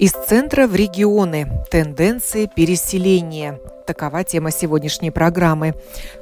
Из 0.00 0.12
центра 0.12 0.66
в 0.66 0.74
регионы. 0.74 1.46
Тенденции 1.70 2.46
переселения. 2.56 3.60
Такова 3.86 4.24
тема 4.24 4.50
сегодняшней 4.50 5.10
программы. 5.10 5.74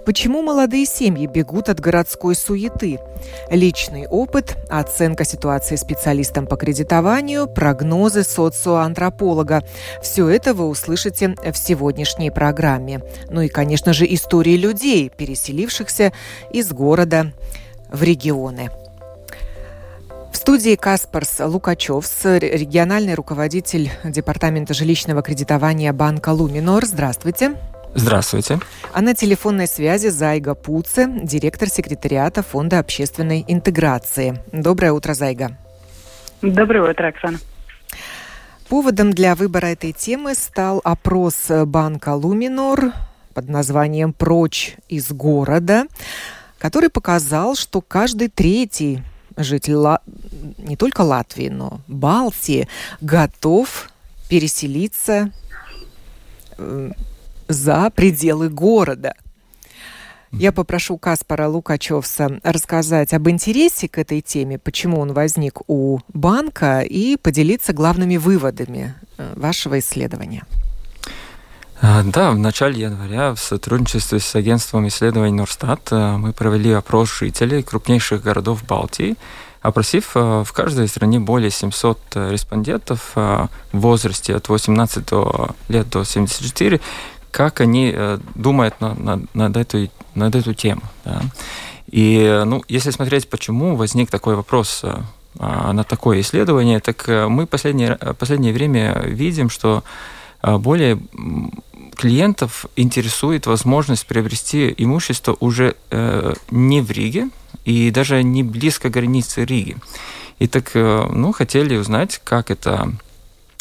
Почему 0.05 0.43
молодые 0.43 0.85
семьи 0.85 1.29
бегут 1.29 1.69
от 1.69 1.79
городской 1.79 2.35
суеты? 2.35 2.99
Личный 3.51 4.09
опыт, 4.09 4.57
оценка 4.69 5.25
ситуации 5.25 5.77
специалистам 5.77 6.49
по 6.49 6.57
кредитованию, 6.57 7.47
прогнозы 7.47 8.25
социоантрополога. 8.25 9.63
Все 10.03 10.29
это 10.29 10.55
вы 10.55 10.67
услышите 10.67 11.37
в 11.41 11.57
сегодняшней 11.57 12.33
программе. 12.33 13.01
Ну 13.31 13.43
и, 13.43 13.49
конечно 13.49 13.93
же, 13.93 14.13
истории 14.13 14.57
людей, 14.57 15.09
переселившихся 15.09 16.13
из 16.51 16.73
города 16.73 17.33
в 17.93 18.03
регионы. 18.03 18.71
В 20.33 20.37
студии 20.37 20.77
Каспарс 20.77 21.41
Лукачевс, 21.41 22.25
региональный 22.25 23.15
руководитель 23.15 23.91
Департамента 24.05 24.75
жилищного 24.75 25.23
кредитования 25.23 25.93
банка 25.93 26.31
«Луминор». 26.31 26.85
Здравствуйте. 26.85 27.57
Здравствуйте. 27.95 28.61
А 28.93 29.01
на 29.01 29.15
телефонной 29.15 29.67
связи 29.67 30.09
Зайга 30.09 30.55
Пуце, 30.55 31.09
директор 31.23 31.69
секретариата 31.69 32.43
Фонда 32.43 32.79
общественной 32.79 33.45
интеграции. 33.49 34.41
Доброе 34.53 34.93
утро, 34.93 35.15
Зайга. 35.15 35.57
Доброе 36.43 36.91
утро, 36.91 37.09
Оксана. 37.09 37.39
Поводом 38.69 39.13
для 39.13 39.35
выбора 39.35 39.67
этой 39.67 39.93
темы 39.93 40.35
стал 40.35 40.83
опрос 40.85 41.47
банка 41.49 42.15
«Луминор» 42.15 42.93
под 43.33 43.49
названием 43.49 44.13
«Прочь 44.13 44.77
из 44.89 45.11
города», 45.11 45.87
который 46.59 46.91
показал, 46.91 47.55
что 47.55 47.81
каждый 47.81 48.29
третий 48.29 49.03
житель 49.39 49.75
Ла... 49.75 50.01
не 50.59 50.77
только 50.77 51.03
Латвии, 51.03 51.49
но 51.49 51.81
Балтии 51.87 52.69
готов 53.01 53.91
переселиться 54.29 55.33
э, 56.59 56.91
за 57.49 57.91
пределы 57.91 58.51
города. 58.51 59.15
Я 60.31 60.53
попрошу 60.53 60.99
Каспара 60.99 61.49
Лукачевса 61.49 62.39
рассказать 62.43 63.15
об 63.15 63.31
интересе 63.31 63.89
к 63.89 63.97
этой 63.97 64.21
теме, 64.21 64.59
почему 64.59 65.01
он 65.01 65.15
возник 65.15 65.61
у 65.69 66.01
банка, 66.13 66.81
и 66.81 67.17
поделиться 67.17 67.73
главными 67.73 68.19
выводами 68.19 68.95
э, 69.17 69.33
вашего 69.37 69.79
исследования. 69.79 70.45
А, 71.81 72.03
да, 72.03 72.33
в 72.33 72.39
начале 72.39 72.81
января 72.83 73.35
в 73.35 73.39
сотрудничестве 73.39 74.19
с 74.19 74.35
агентством 74.35 74.89
исследований 74.89 75.33
Норстат 75.33 75.81
э, 75.93 76.17
мы 76.17 76.33
провели 76.33 76.73
опрос 76.73 77.17
жителей 77.17 77.63
крупнейших 77.63 78.21
городов 78.21 78.65
Балтии, 78.65 79.15
опросив 79.63 80.11
э, 80.17 80.43
в 80.45 80.53
каждой 80.53 80.89
стране 80.89 81.21
более 81.21 81.53
700 81.53 81.99
э, 82.17 82.33
респондентов 82.33 83.13
в 83.15 83.49
возрасте 83.73 84.35
от 84.35 84.49
18 84.49 85.13
лет 85.69 85.89
до 85.89 86.03
74, 86.03 86.81
как 87.31 87.61
они 87.61 87.95
думают 88.35 88.81
над, 88.81 88.99
над, 88.99 89.35
над, 89.35 89.57
эту, 89.57 89.89
над 90.17 90.35
эту 90.35 90.55
тему. 90.55 90.83
Да. 91.05 91.23
И 91.87 92.43
ну, 92.45 92.65
если 92.67 92.91
смотреть, 92.91 93.31
почему 93.31 93.77
возник 93.77 94.11
такой 94.11 94.35
вопрос 94.35 94.85
на 95.39 95.85
такое 95.85 96.23
исследование, 96.23 96.81
так 96.81 97.07
мы 97.07 97.47
последнее, 97.47 97.97
последнее 98.19 98.53
время 98.53 99.01
видим, 99.05 99.49
что 99.49 99.85
более 100.43 100.99
клиентов 101.99 102.67
интересует 102.77 103.47
возможность 103.47 104.07
приобрести 104.07 104.73
имущество 104.79 105.37
уже 105.41 105.75
э, 105.91 106.35
не 106.51 106.81
в 106.81 106.91
Риге 106.91 107.29
и 107.65 107.91
даже 107.91 108.23
не 108.23 108.43
близко 108.45 108.89
к 108.89 108.93
границе 108.93 109.45
Риги. 109.45 109.77
И 110.39 110.47
так, 110.47 110.71
э, 110.75 111.07
ну, 111.11 111.33
хотели 111.33 111.77
узнать, 111.77 112.21
как 112.23 112.51
это 112.51 112.93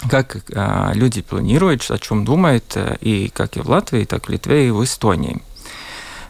как 0.09 0.37
э, 0.51 0.91
люди 0.93 1.23
планируют, 1.23 1.89
о 1.89 1.97
чем 1.97 2.23
думают, 2.23 2.73
э, 2.75 2.97
и 3.01 3.29
как 3.29 3.57
и 3.57 3.61
в 3.61 3.69
Латвии, 3.69 4.05
так 4.05 4.25
и 4.25 4.27
в 4.27 4.29
Литве, 4.29 4.67
и 4.67 4.71
в 4.71 4.83
Эстонии. 4.83 5.41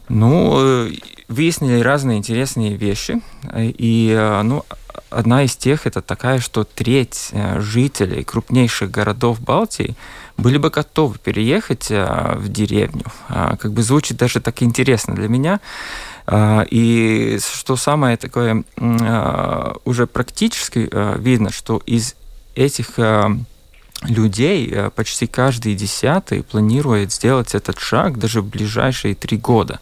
Ну, 0.08 0.56
э, 0.58 0.92
выяснили 1.28 1.82
разные 1.82 2.20
интересные 2.20 2.78
вещи, 2.78 3.22
и 3.54 4.16
э, 4.18 4.42
ну, 4.44 4.64
одна 5.10 5.44
из 5.44 5.58
тех 5.58 5.86
это 5.86 6.02
такая, 6.02 6.40
что 6.40 6.64
треть 6.64 7.30
э, 7.32 7.60
жителей 7.60 8.24
крупнейших 8.24 8.90
городов 8.90 9.42
Балтии 9.42 9.96
были 10.38 10.58
бы 10.58 10.70
готовы 10.70 11.18
переехать 11.18 11.88
э, 11.90 12.36
в 12.36 12.48
деревню. 12.50 13.06
А, 13.28 13.58
как 13.58 13.74
бы 13.74 13.82
звучит 13.82 14.18
даже 14.18 14.40
так 14.40 14.62
интересно 14.62 15.16
для 15.16 15.28
меня. 15.28 15.60
А, 16.28 16.66
и 16.70 17.40
что 17.40 17.76
самое 17.76 18.18
такое 18.18 18.64
а, 18.80 19.78
уже 19.84 20.06
практически 20.06 20.90
видно, 21.20 21.52
что 21.52 21.82
из 21.86 22.16
этих 22.56 23.00
людей 24.04 24.76
почти 24.96 25.26
каждый 25.26 25.74
десятый 25.76 26.44
планирует 26.44 27.12
сделать 27.12 27.56
этот 27.56 27.80
шаг 27.80 28.20
даже 28.20 28.42
в 28.42 28.48
ближайшие 28.48 29.16
три 29.16 29.38
года. 29.38 29.80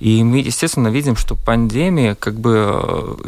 И 0.00 0.22
мы, 0.24 0.38
естественно, 0.38 0.88
видим, 0.88 1.16
что 1.16 1.34
пандемия 1.34 2.14
как 2.14 2.34
бы 2.34 3.18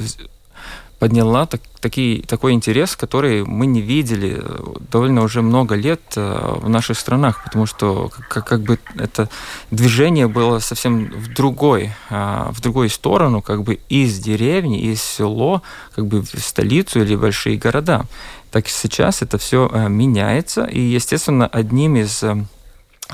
подняла 0.99 1.47
так, 1.47 1.61
такие, 1.81 2.23
такой 2.23 2.53
интерес, 2.53 2.97
который 2.97 3.45
мы 3.45 3.67
не 3.67 3.83
видели 3.83 4.39
э, 4.41 4.63
довольно 4.91 5.23
уже 5.23 5.43
много 5.43 5.75
лет 5.75 6.01
э, 6.17 6.55
в 6.63 6.69
наших 6.69 6.99
странах, 6.99 7.45
потому 7.45 7.67
что 7.67 8.11
как, 8.29 8.47
как 8.47 8.63
бы 8.63 8.79
это 8.97 9.29
движение 9.71 10.27
было 10.27 10.59
совсем 10.59 11.07
в 11.11 11.35
другой, 11.35 11.91
а, 12.09 12.51
в 12.53 12.61
другую 12.61 12.89
сторону, 12.89 13.43
как 13.43 13.63
бы 13.63 13.79
из 13.91 14.19
деревни, 14.19 14.81
из 14.81 15.03
село, 15.03 15.63
как 15.95 16.07
бы 16.07 16.23
в 16.23 16.39
столицу 16.39 17.03
или 17.03 17.15
большие 17.15 17.59
города. 17.59 18.07
Так 18.51 18.69
сейчас 18.69 19.21
это 19.21 19.37
все 19.37 19.69
э, 19.71 19.89
меняется, 19.89 20.65
и, 20.65 20.81
естественно, 20.81 21.47
одним 21.47 21.97
из 21.97 22.25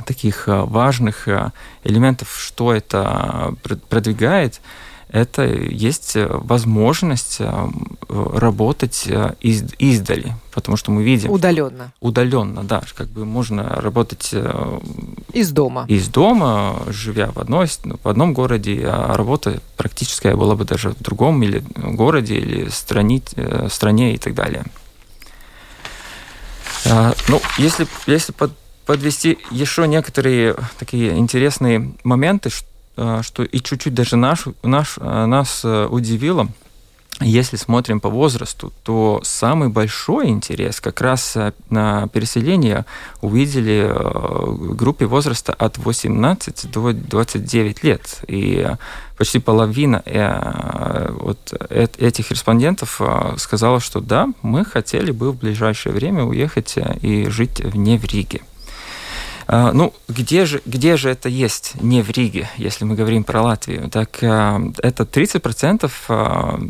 таких 0.07 0.45
важных 0.47 1.29
элементов, 1.85 2.35
что 2.39 2.73
это 2.73 3.55
продвигает, 3.91 4.63
это 5.13 5.45
есть 5.45 6.17
э, 6.17 6.27
возможность 6.27 7.37
э, 7.39 7.69
работать 8.09 9.05
э, 9.07 9.35
из, 9.41 9.63
издали, 9.79 10.35
потому 10.55 10.79
что 10.79 10.91
мы 10.91 11.03
видим... 11.03 11.31
Удаленно. 11.31 11.93
Удаленно, 12.01 12.65
да. 12.65 12.83
Как 12.95 13.09
бы 13.09 13.27
можно 13.27 13.63
работать... 13.83 14.35
Из 15.35 15.51
дома. 15.51 15.85
Из 15.87 16.09
дома, 16.09 16.83
живя 16.87 17.31
в, 17.31 17.39
одной, 17.39 17.67
в 17.67 18.09
одном 18.09 18.33
городе, 18.33 18.87
а 18.87 19.15
работа 19.15 19.61
практически 19.77 20.29
была 20.29 20.57
бы 20.57 20.65
даже 20.65 20.91
в 20.91 21.03
другом 21.03 21.43
или 21.43 21.63
городе, 21.77 22.37
или 22.37 22.69
стране, 22.71 23.23
стране 23.71 24.15
и 24.15 24.19
так 24.19 24.35
далее. 24.35 24.65
Ну, 27.29 27.41
если, 27.59 27.87
если 28.07 28.33
под, 28.33 28.53
подвести 28.87 29.39
еще 29.51 29.87
некоторые 29.87 30.57
такие 30.79 31.19
интересные 31.19 31.93
моменты, 32.03 32.49
что 32.49 32.72
что 32.95 33.43
и 33.43 33.61
чуть-чуть 33.61 33.95
даже 33.95 34.17
наш, 34.17 34.45
наш, 34.63 34.99
э, 34.99 35.27
нас 35.27 35.63
э, 35.65 35.87
удивило, 35.87 36.49
если 37.21 37.57
смотрим 37.57 38.01
по 38.01 38.09
возрасту, 38.09 38.73
то 38.83 39.21
самый 39.23 39.69
большой 39.69 40.29
интерес 40.29 40.81
как 40.81 41.01
раз 41.01 41.37
на 41.71 42.09
переселение 42.09 42.85
увидели 43.21 43.89
в 43.95 44.75
группе 44.75 45.07
возраста 45.07 45.53
от 45.53 45.79
18 45.79 46.71
до 46.71 46.93
29 46.93 47.85
лет. 47.85 48.25
И 48.27 48.67
почти 49.17 49.39
половина 49.39 50.03
вот 51.11 51.53
этих 51.71 52.33
респондентов 52.33 53.01
сказала, 53.37 53.79
что 53.79 54.01
да, 54.01 54.29
мы 54.43 54.65
хотели 54.65 55.13
бы 55.13 55.31
в 55.31 55.37
ближайшее 55.37 55.93
время 55.93 56.25
уехать 56.25 56.77
и 57.03 57.29
жить 57.29 57.61
вне 57.61 57.99
в 57.99 58.05
Риге. 58.05 58.41
А, 59.47 59.73
ну, 59.73 59.93
где 60.09 60.45
же, 60.45 60.63
где 60.67 60.97
же 60.97 61.11
это 61.11 61.29
есть 61.29 61.75
не 61.81 62.03
в 62.03 62.11
Риге, 62.11 62.49
если 62.57 62.85
мы 62.85 62.95
говорим 62.95 63.25
про 63.25 63.43
Латвию? 63.43 63.89
Так 63.91 64.19
а, 64.23 64.61
это 64.83 65.05
30% 65.05 65.91
а, 66.09 66.61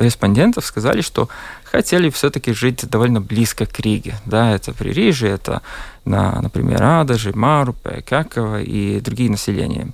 респондентов 0.00 0.64
сказали, 0.64 1.00
что 1.00 1.28
хотели 1.64 2.10
все-таки 2.10 2.52
жить 2.52 2.88
довольно 2.88 3.20
близко 3.20 3.66
к 3.66 3.80
Риге. 3.80 4.14
Да, 4.24 4.54
это 4.54 4.72
Пририжье, 4.72 5.30
это, 5.30 5.62
на, 6.04 6.40
например, 6.40 6.82
Адажи, 6.82 7.32
Марупе, 7.34 8.02
Какова 8.08 8.62
и 8.62 9.00
другие 9.00 9.30
населения. 9.30 9.88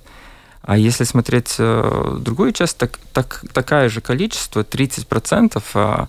А 0.61 0.77
если 0.77 1.05
смотреть 1.05 1.55
э, 1.57 2.17
другую 2.19 2.51
часть, 2.51 2.77
так, 2.77 2.99
так, 3.13 3.43
такое 3.51 3.89
же 3.89 3.99
количество, 3.99 4.61
30%, 4.61 5.63
Э, 5.73 5.79
э, 5.79 6.05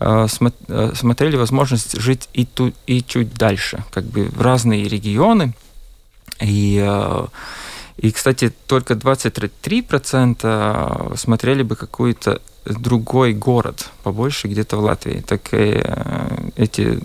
смотрели 0.00 1.36
возможность 1.36 2.00
жить 2.00 2.30
и, 2.32 2.46
ту, 2.46 2.72
и 2.86 3.02
чуть 3.02 3.34
дальше, 3.34 3.84
как 3.92 4.04
бы 4.04 4.24
в 4.24 4.40
разные 4.40 4.88
регионы. 4.88 5.52
И, 6.40 6.80
э, 6.82 7.26
И, 8.02 8.12
кстати, 8.12 8.50
только 8.66 8.94
23% 8.94 11.16
смотрели 11.16 11.62
бы 11.62 11.76
какой-то 11.76 12.40
другой 12.64 13.34
город 13.34 13.90
побольше 14.02 14.48
где-то 14.48 14.78
в 14.78 14.80
Латвии. 14.80 15.22
Так 15.26 15.52
и 15.52 15.84
эти 16.56 16.98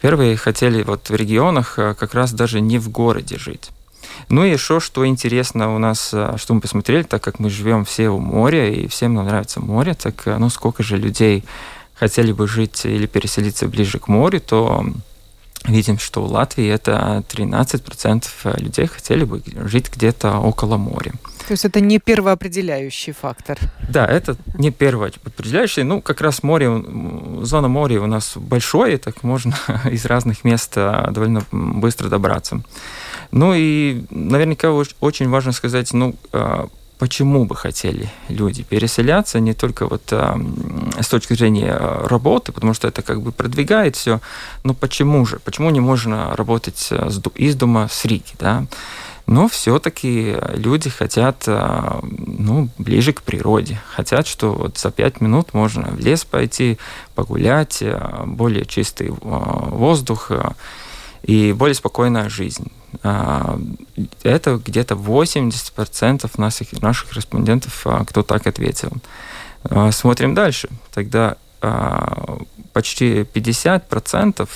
первые 0.00 0.36
хотели 0.36 0.84
вот 0.84 1.10
в 1.10 1.16
регионах 1.16 1.74
как 1.74 2.14
раз 2.14 2.32
даже 2.32 2.60
не 2.60 2.78
в 2.78 2.88
городе 2.88 3.36
жить. 3.36 3.72
Ну 4.28 4.44
и 4.44 4.52
еще, 4.52 4.78
что 4.78 5.04
интересно 5.04 5.74
у 5.74 5.78
нас, 5.78 6.08
что 6.08 6.54
мы 6.54 6.60
посмотрели, 6.60 7.02
так 7.02 7.20
как 7.22 7.40
мы 7.40 7.50
живем 7.50 7.84
все 7.84 8.08
у 8.08 8.20
моря, 8.20 8.68
и 8.68 8.86
всем 8.86 9.14
нам 9.14 9.26
нравится 9.26 9.60
море, 9.60 9.94
так 9.94 10.22
ну 10.26 10.48
сколько 10.50 10.84
же 10.84 10.98
людей 10.98 11.42
хотели 12.02 12.32
бы 12.32 12.48
жить 12.48 12.84
или 12.84 13.06
переселиться 13.06 13.68
ближе 13.68 14.00
к 14.00 14.08
морю, 14.08 14.40
то 14.40 14.84
видим, 15.64 16.00
что 16.00 16.20
в 16.20 16.32
Латвии 16.32 16.66
это 16.66 17.22
13% 17.30 18.60
людей 18.60 18.88
хотели 18.88 19.22
бы 19.22 19.40
жить 19.68 19.88
где-то 19.94 20.38
около 20.38 20.78
моря. 20.78 21.12
То 21.46 21.52
есть 21.52 21.64
это 21.64 21.80
не 21.80 22.00
первоопределяющий 22.00 23.12
фактор? 23.12 23.56
Да, 23.88 24.04
это 24.04 24.36
не 24.58 24.72
первоопределяющий. 24.72 25.84
Ну, 25.84 26.02
как 26.02 26.20
раз 26.22 26.42
море, 26.42 26.68
зона 27.42 27.68
моря 27.68 28.00
у 28.00 28.06
нас 28.06 28.32
большое, 28.36 28.98
так 28.98 29.22
можно 29.22 29.54
из 29.92 30.04
разных 30.04 30.42
мест 30.42 30.72
а, 30.74 31.08
довольно 31.12 31.44
быстро 31.52 32.08
добраться. 32.08 32.62
Ну 33.30 33.54
и 33.54 34.04
наверняка 34.10 34.72
очень 34.72 35.28
важно 35.28 35.52
сказать, 35.52 35.92
ну, 35.92 36.16
а, 36.32 36.66
почему 37.02 37.46
бы 37.46 37.56
хотели 37.56 38.08
люди 38.28 38.62
переселяться, 38.62 39.40
не 39.40 39.54
только 39.54 39.88
вот 39.88 40.02
э, 40.12 40.36
с 41.00 41.08
точки 41.08 41.34
зрения 41.34 41.76
работы, 41.76 42.52
потому 42.52 42.74
что 42.74 42.86
это 42.86 43.02
как 43.02 43.22
бы 43.22 43.32
продвигает 43.32 43.96
все, 43.96 44.20
но 44.62 44.72
почему 44.72 45.26
же? 45.26 45.40
Почему 45.40 45.70
не 45.70 45.80
можно 45.80 46.36
работать 46.36 46.86
э, 46.92 47.10
из 47.34 47.56
дома 47.56 47.88
с 47.90 48.04
Риги, 48.04 48.34
да? 48.38 48.66
Но 49.26 49.48
все-таки 49.48 50.36
люди 50.54 50.90
хотят 50.90 51.46
ну, 51.46 52.68
ближе 52.78 53.12
к 53.12 53.22
природе. 53.22 53.80
Хотят, 53.94 54.26
что 54.28 54.52
вот 54.52 54.78
за 54.78 54.90
пять 54.90 55.20
минут 55.20 55.54
можно 55.54 55.82
в 55.90 55.98
лес 55.98 56.24
пойти, 56.24 56.78
погулять, 57.16 57.82
более 58.26 58.64
чистый 58.64 59.10
воздух 59.10 60.30
и 61.22 61.52
более 61.52 61.74
спокойная 61.74 62.28
жизнь. 62.28 62.70
А, 63.02 63.58
это 64.22 64.60
где-то 64.64 64.94
80% 64.94 66.30
наших, 66.38 66.82
наших 66.82 67.12
респондентов, 67.14 67.82
а, 67.86 68.04
кто 68.04 68.22
так 68.22 68.46
ответил. 68.46 68.92
А, 69.64 69.90
смотрим 69.92 70.34
дальше. 70.34 70.68
Тогда 70.92 71.36
почти 72.72 73.22
50% 73.22 74.48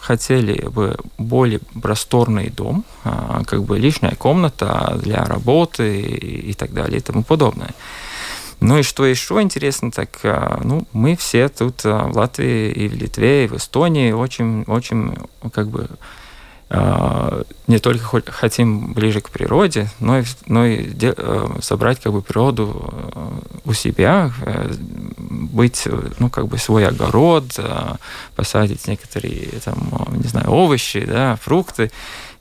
хотели 0.00 0.68
бы 0.68 0.96
более 1.18 1.58
просторный 1.82 2.50
дом, 2.50 2.84
как 3.02 3.64
бы 3.64 3.80
лишняя 3.80 4.14
комната 4.14 4.96
для 5.02 5.24
работы 5.24 6.02
и 6.02 6.52
так 6.52 6.72
далее 6.72 6.98
и 6.98 7.02
тому 7.02 7.24
подобное. 7.24 7.74
Ну 8.62 8.78
и 8.78 8.82
что 8.82 9.04
еще 9.04 9.40
интересно, 9.42 9.90
так 9.90 10.20
ну, 10.64 10.86
мы 10.92 11.16
все 11.16 11.48
тут 11.48 11.84
в 11.84 12.12
Латвии 12.16 12.70
и 12.70 12.88
в 12.88 12.94
Литве, 12.94 13.44
и 13.44 13.48
в 13.48 13.56
Эстонии 13.56 14.12
очень, 14.12 14.62
очень 14.62 15.16
как 15.52 15.68
бы 15.68 15.88
а, 16.74 17.42
не 17.66 17.78
только 17.78 18.22
хотим 18.32 18.94
ближе 18.94 19.20
к 19.20 19.28
природе, 19.28 19.90
но 20.00 20.20
и, 20.20 20.24
но 20.46 20.64
и 20.64 20.88
э, 21.02 21.48
собрать 21.60 22.00
как 22.00 22.14
бы 22.14 22.22
природу 22.22 23.12
э, 23.14 23.58
у 23.66 23.74
себя, 23.74 24.32
э, 24.40 24.72
быть, 25.18 25.86
ну, 26.18 26.30
как 26.30 26.48
бы 26.48 26.56
свой 26.56 26.86
огород, 26.86 27.44
посадить 28.36 28.88
некоторые, 28.88 29.48
там, 29.62 29.76
не 30.12 30.28
знаю, 30.28 30.50
овощи, 30.50 31.04
да, 31.04 31.36
фрукты, 31.42 31.92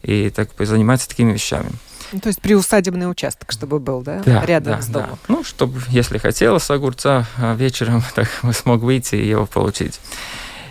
и 0.02 0.30
так 0.30 0.52
заниматься 0.60 1.10
такими 1.10 1.34
вещами. 1.34 1.72
Ну, 2.12 2.20
то 2.20 2.28
есть 2.28 2.42
приусадебный 2.42 3.10
участок, 3.10 3.52
чтобы 3.52 3.80
был, 3.80 4.02
да, 4.02 4.22
да 4.26 4.46
рядом 4.46 4.76
да, 4.76 4.82
с 4.82 4.88
домом? 4.88 5.10
Да. 5.12 5.18
Ну, 5.28 5.44
чтобы, 5.44 5.82
если 5.90 6.18
хотелось 6.18 6.70
огурца 6.70 7.26
а 7.38 7.56
вечером, 7.56 8.04
так 8.16 8.30
смог 8.54 8.82
выйти 8.82 9.16
и 9.16 9.28
его 9.28 9.46
получить. 9.46 10.00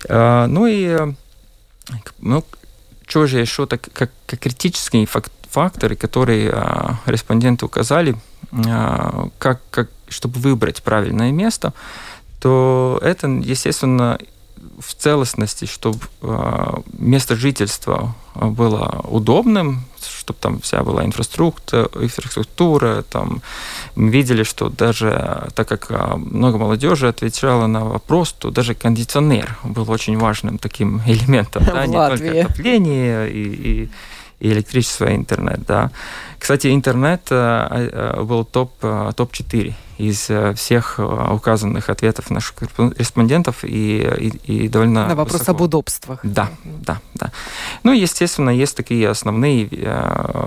А, 0.08 0.46
ну 0.46 0.66
и 0.66 1.14
ну, 2.18 2.44
что 3.06 3.26
же 3.26 3.40
еще 3.40 3.66
так, 3.66 3.88
как, 3.92 4.10
как 4.26 4.38
критические 4.40 5.06
факторы, 5.50 5.96
которые 5.96 6.50
а, 6.52 6.96
респонденты 7.06 7.66
указали, 7.66 8.16
а, 8.66 9.28
как, 9.38 9.60
как, 9.70 9.90
чтобы 10.08 10.40
выбрать 10.40 10.82
правильное 10.82 11.32
место, 11.32 11.72
то 12.40 12.98
это, 13.02 13.28
естественно, 13.28 14.18
в 14.78 14.94
целостности, 14.94 15.66
чтобы 15.66 16.00
э, 16.22 16.72
место 16.92 17.36
жительства 17.36 18.14
было 18.34 19.04
удобным, 19.08 19.84
чтобы 20.00 20.38
там 20.40 20.60
вся 20.60 20.82
была 20.82 21.04
инфраструктура, 21.04 21.88
инфраструктура 21.94 23.02
там 23.02 23.42
мы 23.94 24.10
видели, 24.10 24.42
что 24.42 24.68
даже 24.68 25.48
так 25.54 25.68
как 25.68 25.90
много 26.16 26.58
молодежи 26.58 27.08
отвечала 27.08 27.66
на 27.66 27.84
вопрос, 27.84 28.32
то 28.32 28.50
даже 28.50 28.74
кондиционер 28.74 29.58
был 29.64 29.90
очень 29.90 30.18
важным 30.18 30.58
таким 30.58 31.02
элементом, 31.06 31.64
да, 31.64 31.86
не 31.86 31.96
только 31.96 32.42
отопление 32.42 33.30
и, 33.30 33.42
и, 33.42 33.90
и 34.40 34.52
электричество, 34.52 35.10
и 35.10 35.16
интернет, 35.16 35.60
да. 35.66 35.90
Кстати, 36.38 36.72
интернет 36.72 37.22
э, 37.30 37.90
э, 37.92 38.22
был 38.22 38.44
топ, 38.44 38.72
э, 38.82 39.12
топ-4 39.16 39.74
из 40.08 40.30
всех 40.56 40.98
указанных 40.98 41.90
ответов 41.90 42.30
наших 42.30 42.54
респондентов 42.96 43.64
и, 43.64 44.02
и, 44.46 44.64
и 44.64 44.68
довольно 44.68 45.08
На 45.08 45.14
вопрос 45.14 45.40
высоко. 45.40 45.56
об 45.56 45.60
удобствах. 45.60 46.20
Да, 46.22 46.50
да, 46.64 47.00
да. 47.14 47.32
Ну, 47.82 47.92
естественно, 47.92 48.50
есть 48.50 48.76
такие 48.76 49.08
основные, 49.08 49.68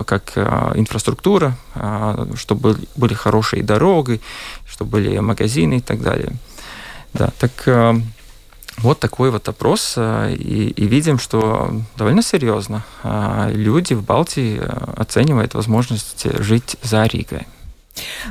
как 0.05 0.37
инфраструктура, 0.75 1.55
чтобы 2.35 2.77
были 2.95 3.13
хорошие 3.13 3.63
дороги, 3.63 4.21
чтобы 4.65 4.91
были 4.91 5.19
магазины 5.19 5.77
и 5.77 5.81
так 5.81 6.01
далее. 6.01 6.33
Да, 7.13 7.29
так 7.39 8.01
вот 8.77 8.99
такой 8.99 9.29
вот 9.29 9.47
опрос, 9.47 9.93
э, 9.97 10.33
и, 10.33 10.69
и 10.69 10.87
видим, 10.87 11.19
что 11.19 11.81
довольно 11.95 12.21
серьезно 12.21 12.83
э, 13.03 13.51
люди 13.53 13.93
в 13.93 14.03
Балтии 14.03 14.59
э, 14.59 14.93
оценивают 14.97 15.53
возможность 15.53 16.25
жить 16.43 16.77
за 16.81 17.05
Ригой. 17.05 17.45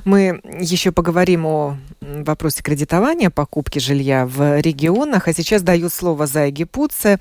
Мы 0.05 0.41
еще 0.59 0.93
поговорим 0.93 1.47
о 1.47 1.77
вопросе 2.01 2.63
кредитования, 2.63 3.31
покупки 3.31 3.79
жилья 3.79 4.27
в 4.27 4.61
регионах. 4.61 5.29
А 5.29 5.33
сейчас 5.33 5.63
даю 5.63 5.89
слово 5.89 6.27
Зайге 6.27 6.67
Пуце, 6.67 7.19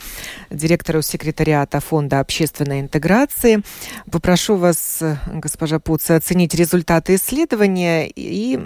директору 0.49 1.01
секретариата 1.01 1.79
Фонда 1.79 2.19
общественной 2.19 2.81
интеграции. 2.81 3.61
Попрошу 4.11 4.55
вас, 4.55 5.01
госпожа 5.27 5.79
Пуце, 5.79 6.15
оценить 6.15 6.55
результаты 6.55 7.15
исследования 7.15 8.07
и 8.07 8.59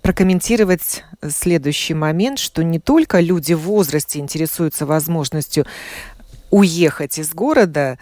прокомментировать 0.00 1.04
следующий 1.28 1.94
момент, 1.94 2.38
что 2.38 2.62
не 2.62 2.78
только 2.78 3.20
люди 3.20 3.52
в 3.52 3.60
возрасте 3.60 4.20
интересуются 4.20 4.86
возможностью 4.86 5.66
уехать 6.50 7.18
из 7.18 7.32
города 7.34 7.98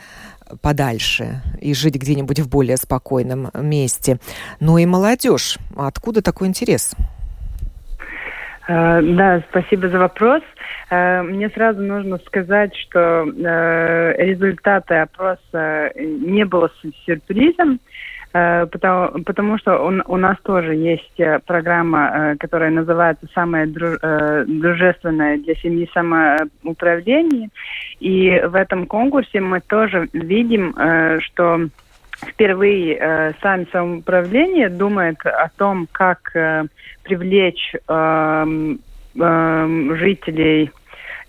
подальше 0.62 1.42
и 1.60 1.74
жить 1.74 1.96
где-нибудь 1.96 2.40
в 2.40 2.48
более 2.48 2.76
спокойном 2.76 3.50
месте, 3.54 4.18
но 4.60 4.78
и 4.78 4.86
молодежь. 4.86 5.58
Откуда 5.76 6.22
такой 6.22 6.48
интерес? 6.48 6.94
Э, 8.70 9.00
да, 9.02 9.42
спасибо 9.50 9.88
за 9.88 9.98
вопрос. 9.98 10.42
Э, 10.90 11.22
мне 11.22 11.48
сразу 11.50 11.82
нужно 11.82 12.18
сказать, 12.26 12.74
что 12.76 13.24
э, 13.26 14.14
результаты 14.16 14.94
опроса 14.94 15.90
не 15.96 16.44
было 16.44 16.70
сюрпризом. 17.04 17.80
Э, 18.32 18.66
потому, 18.66 19.24
потому 19.24 19.58
что 19.58 19.78
он, 19.78 20.02
у 20.06 20.16
нас 20.16 20.36
тоже 20.42 20.74
есть 20.74 21.18
э, 21.18 21.40
программа, 21.40 22.10
э, 22.32 22.36
которая 22.36 22.70
называется 22.70 23.26
«Самое 23.34 23.66
дружественное 23.66 25.38
для 25.38 25.54
семьи 25.56 25.90
самоуправление». 25.92 27.48
И 27.98 28.40
в 28.46 28.54
этом 28.54 28.86
конкурсе 28.86 29.40
мы 29.40 29.60
тоже 29.60 30.08
видим, 30.12 30.74
что 31.20 31.68
впервые 32.22 32.96
э, 32.96 33.32
сами 33.42 33.66
самоуправление 33.72 34.68
думает 34.68 35.18
о 35.24 35.48
том, 35.56 35.88
как 35.90 36.32
привлечь 37.02 37.74
э, 37.74 38.46
э, 39.18 39.96
жителей 39.96 40.70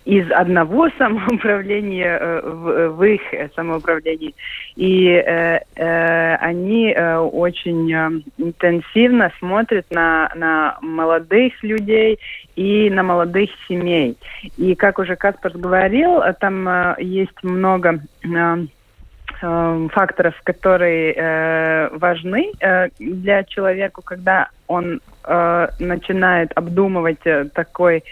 из 0.04 0.30
одного 0.32 0.88
самоуправления 0.98 2.18
э, 2.18 2.40
в, 2.42 2.88
в 2.90 3.02
их 3.04 3.20
самоуправлении. 3.54 4.34
И 4.76 5.06
э, 5.08 5.60
э, 5.76 6.34
они 6.36 6.92
э, 6.92 7.16
очень 7.18 7.92
э, 7.92 8.10
интенсивно 8.38 9.32
смотрят 9.38 9.86
на, 9.90 10.30
на 10.34 10.78
молодых 10.80 11.62
людей 11.62 12.18
и 12.56 12.90
на 12.90 13.02
молодых 13.02 13.50
семей. 13.68 14.16
И 14.56 14.74
как 14.74 14.98
уже 14.98 15.16
Каспар 15.16 15.52
говорил, 15.52 16.20
там 16.40 16.68
э, 16.68 16.94
есть 16.98 17.42
много 17.42 18.00
э, 18.24 18.28
э 19.42 19.88
факторов, 19.92 20.34
которые 20.44 21.14
э, 21.14 21.88
важны 21.96 22.52
э, 22.60 22.88
для 22.98 23.44
человека, 23.44 24.02
когда 24.02 24.48
он 24.66 25.00
э, 25.24 25.68
начинает 25.78 26.52
обдумывать 26.54 27.20
э, 27.24 27.46
такой 27.54 28.04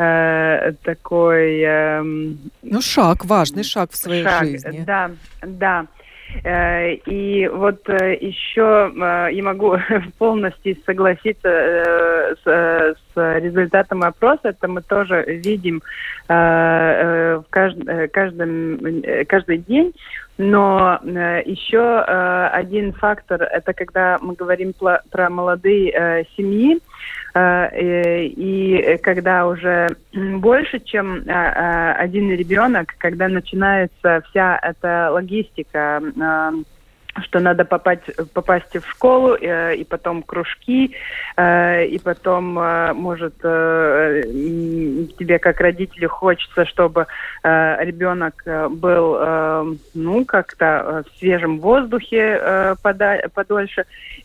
э, 0.00 0.72
такой... 0.82 1.60
Э, 1.60 2.02
ну, 2.02 2.80
шаг, 2.80 3.24
важный 3.24 3.64
шаг 3.64 3.90
в 3.92 3.96
своей 3.96 4.24
шаг, 4.24 4.44
жизни. 4.44 4.84
Да, 4.86 5.10
да. 5.42 5.86
И 6.44 7.50
вот 7.52 7.88
еще 7.88 8.92
я 8.94 9.42
могу 9.42 9.76
полностью 10.18 10.76
согласиться 10.86 12.36
с, 12.44 12.44
с 12.44 13.40
результатом 13.40 14.04
опроса. 14.04 14.50
Это 14.50 14.68
мы 14.68 14.80
тоже 14.80 15.24
видим 15.26 15.82
в 16.28 17.44
каждом, 17.50 18.08
каждом, 18.12 19.02
каждый 19.26 19.58
день. 19.58 19.92
Но 20.42 20.98
э, 21.02 21.42
еще 21.44 22.02
э, 22.06 22.48
один 22.52 22.94
фактор– 22.94 23.42
это 23.52 23.74
когда 23.74 24.16
мы 24.22 24.32
говорим 24.32 24.72
про, 24.72 25.02
про 25.10 25.28
молодые 25.28 25.92
э, 25.92 26.24
семьи, 26.34 26.78
э, 27.34 28.24
и 28.24 28.96
когда 29.02 29.46
уже 29.46 29.88
больше, 30.14 30.80
чем 30.80 31.16
э, 31.16 31.22
э, 31.26 31.92
один 31.92 32.30
ребенок, 32.30 32.94
когда 32.96 33.28
начинается 33.28 34.22
вся 34.30 34.58
эта 34.62 35.10
логистика, 35.12 36.00
э, 36.02 36.52
что 37.22 37.40
надо 37.40 37.64
попасть, 37.64 38.02
попасть 38.32 38.76
в 38.76 38.88
школу, 38.88 39.36
э, 39.40 39.76
и 39.76 39.84
потом 39.84 40.22
кружки, 40.22 40.94
э, 41.36 41.86
и 41.86 41.98
потом, 41.98 42.58
э, 42.58 42.92
может, 42.92 43.34
э, 43.42 44.22
тебе 45.18 45.38
как 45.38 45.60
родителю 45.60 46.08
хочется, 46.08 46.64
чтобы 46.66 47.06
э, 47.42 47.84
ребенок 47.84 48.42
э, 48.46 48.68
был, 48.68 49.16
э, 49.18 49.74
ну, 49.94 50.24
как-то 50.24 51.04
в 51.06 51.18
свежем 51.18 51.58
воздухе 51.60 52.38
э, 52.40 52.74
пода 52.82 53.20
подольше. 53.34 53.84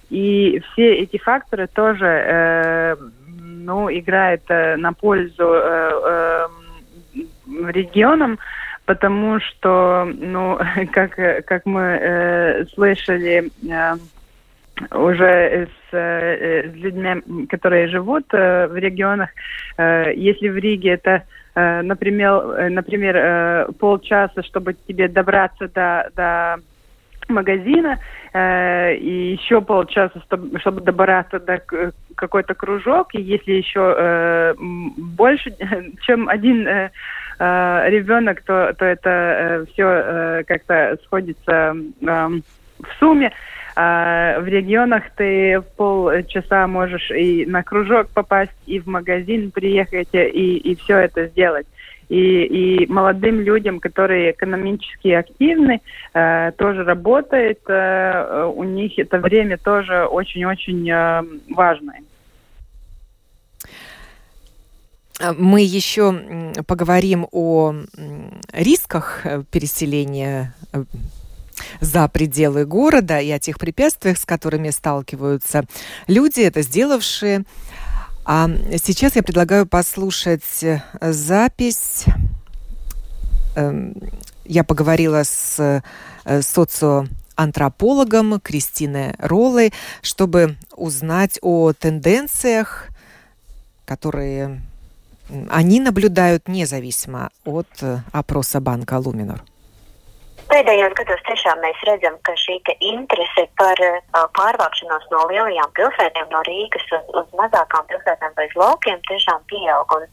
И 0.10 0.62
все 0.72 0.96
эти 0.96 1.18
факторы 1.18 1.68
тоже, 1.68 2.06
э, 2.06 2.96
ну, 3.65 3.89
играют 3.89 4.44
э, 4.50 4.75
на 4.77 4.94
пользу 4.94 5.54
э, 5.54 5.92
э, 6.06 6.48
регионам, 7.72 8.38
потому 8.86 9.39
что, 9.39 10.06
ну, 10.06 10.60
как, 10.92 11.46
как 11.46 11.65
мы 11.65 11.82
э, 11.82 12.65
слышали 12.74 13.51
э, 13.68 13.96
уже 14.92 15.68
с, 15.68 15.94
э, 15.94 16.70
с 16.70 16.75
людьми, 16.75 17.48
которые 17.48 17.88
живут 17.88 18.25
э, 18.34 18.68
в 18.68 18.75
регионах, 18.75 19.30
э, 19.77 20.13
если 20.15 20.50
в 20.50 20.58
Риге 20.58 20.92
это 20.92 21.24
э, 21.56 21.82
например, 21.82 22.34
э, 22.34 22.70
например 22.70 23.15
э, 23.15 23.68
полчаса, 23.80 24.44
чтобы 24.44 24.75
тебе 24.88 25.08
добраться 25.08 25.68
до, 25.70 26.12
до 26.15 26.58
магазина, 27.27 28.00
э, 28.34 28.96
и 28.96 29.34
еще 29.34 29.62
полчаса, 29.62 30.22
чтобы, 30.60 30.82
добраться 30.82 31.39
до 31.39 31.62
какой-то 32.15 32.54
кружок, 32.54 33.15
и 33.15 33.22
если 33.22 33.54
еще 33.54 33.96
э, 33.98 34.54
больше, 34.58 35.56
чем 36.01 36.30
один 36.30 36.68
э, 36.68 36.92
э, 37.39 37.89
ребенок, 37.89 38.42
то, 38.42 38.74
то 38.77 38.86
это 38.86 39.10
э, 39.10 39.65
все 39.72 39.88
э, 39.88 40.44
как-то 40.46 40.98
сходится 41.06 41.75
э, 41.75 42.30
в 42.80 43.00
сумме. 43.00 43.32
А 43.77 44.39
в 44.39 44.48
регионах 44.48 45.04
ты 45.18 45.60
в 45.60 45.65
полчаса 45.75 46.65
можешь 46.65 47.12
и 47.12 47.46
на 47.46 47.62
кружок 47.62 48.08
попасть, 48.08 48.56
и 48.65 48.80
в 48.80 48.88
магазин 48.88 49.51
приехать, 49.51 50.08
и, 50.13 50.58
и 50.58 50.75
все 50.75 51.00
это 51.00 51.27
сделать. 51.27 51.68
И, 52.08 52.44
и 52.84 52.88
молодым 52.88 53.42
людям, 53.42 53.80
которые 53.80 54.32
экономически 54.32 55.10
активны, 55.10 55.82
э, 56.13 56.51
тоже 56.58 56.84
работает, 56.84 57.60
э, 57.68 58.51
у 58.56 58.63
них 58.63 58.98
это 58.98 59.18
время 59.18 59.58
тоже 59.58 60.06
очень-очень 60.06 60.89
э, 60.89 61.24
важное. 61.50 62.01
А, 63.63 65.04
мы 65.19 65.62
еще 65.62 66.53
поговорим 66.67 67.27
о 67.31 67.74
рисках 68.51 69.25
э, 69.25 69.43
переселения 69.50 70.53
э, 70.74 70.84
за 71.79 72.10
пределы 72.10 72.65
города 72.65 73.19
и 73.19 73.31
о 73.31 73.39
тех 73.39 73.57
препятствиях, 73.57 74.17
с 74.17 74.25
которыми 74.25 74.72
сталкиваются 74.72 75.63
люди, 76.07 76.41
это 76.41 76.62
сделавшие. 76.62 77.45
А 78.25 78.50
сейчас 78.84 79.15
я 79.15 79.24
предлагаю 79.24 79.65
послушать 79.65 80.63
э, 80.63 80.81
запись. 81.01 82.03
Эм, 83.55 83.95
я 84.43 84.65
поговорила 84.65 85.24
с 85.24 85.81
социоантропологом 86.25 88.41
Кристиной 88.41 89.13
Роллой, 89.17 89.72
чтобы 90.01 90.57
узнать 90.75 91.39
о 91.41 91.72
тенденциях, 91.72 92.89
которые 93.86 94.62
они 95.50 95.80
наблюдают 95.80 96.49
независимо 96.49 97.30
от 97.44 97.68
э, 97.82 97.99
опроса 98.12 98.61
банка 98.61 98.97
Luminor. 98.97 99.40
Pēdējos 100.50 100.97
gados 100.99 101.20
tiešām 101.28 101.61
mēs 101.62 101.78
redzam, 101.87 102.16
ka 102.26 102.32
šī 102.35 102.56
interese 102.82 103.44
par 103.54 103.78
uh, 103.87 104.00
pārvākšanos 104.35 105.04
no 105.12 105.20
lielajām 105.30 105.70
pilsētām, 105.78 106.26
no 106.32 106.40
Rīgas 106.49 106.88
uz, 106.90 107.04
uz 107.20 107.28
mazākām 107.38 107.87
pilsētām 107.87 108.35
vai 108.35 108.49
uz 108.49 108.56
laukiem 108.59 108.99
tiešām 109.06 109.44
pieaug. 109.47 109.94
Un 109.94 110.09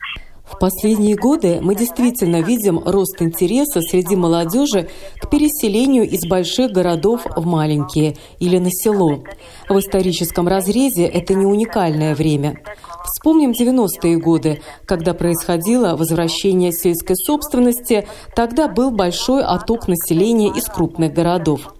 В 0.53 0.59
последние 0.59 1.17
годы 1.17 1.59
мы 1.61 1.75
действительно 1.75 2.41
видим 2.41 2.79
рост 2.85 3.21
интереса 3.21 3.81
среди 3.81 4.15
молодежи 4.15 4.89
к 5.19 5.29
переселению 5.29 6.09
из 6.09 6.27
больших 6.29 6.71
городов 6.71 7.23
в 7.25 7.47
маленькие 7.47 8.17
или 8.39 8.59
на 8.59 8.71
село. 8.71 9.25
В 9.69 9.79
историческом 9.79 10.47
разрезе 10.47 11.07
это 11.07 11.35
не 11.35 11.47
уникальное 11.47 12.15
время. 12.15 12.61
Вспомним 13.05 13.51
90-е 13.51 14.19
годы, 14.19 14.61
когда 14.87 15.15
происходило 15.15 15.97
возвращение 15.97 16.71
сельской 16.71 17.17
собственности, 17.17 18.07
тогда 18.37 18.69
был 18.69 18.91
большой 18.91 19.43
отток 19.43 19.89
населения 19.89 20.49
из 20.49 20.65
крупных 20.65 21.13
городов. 21.13 21.75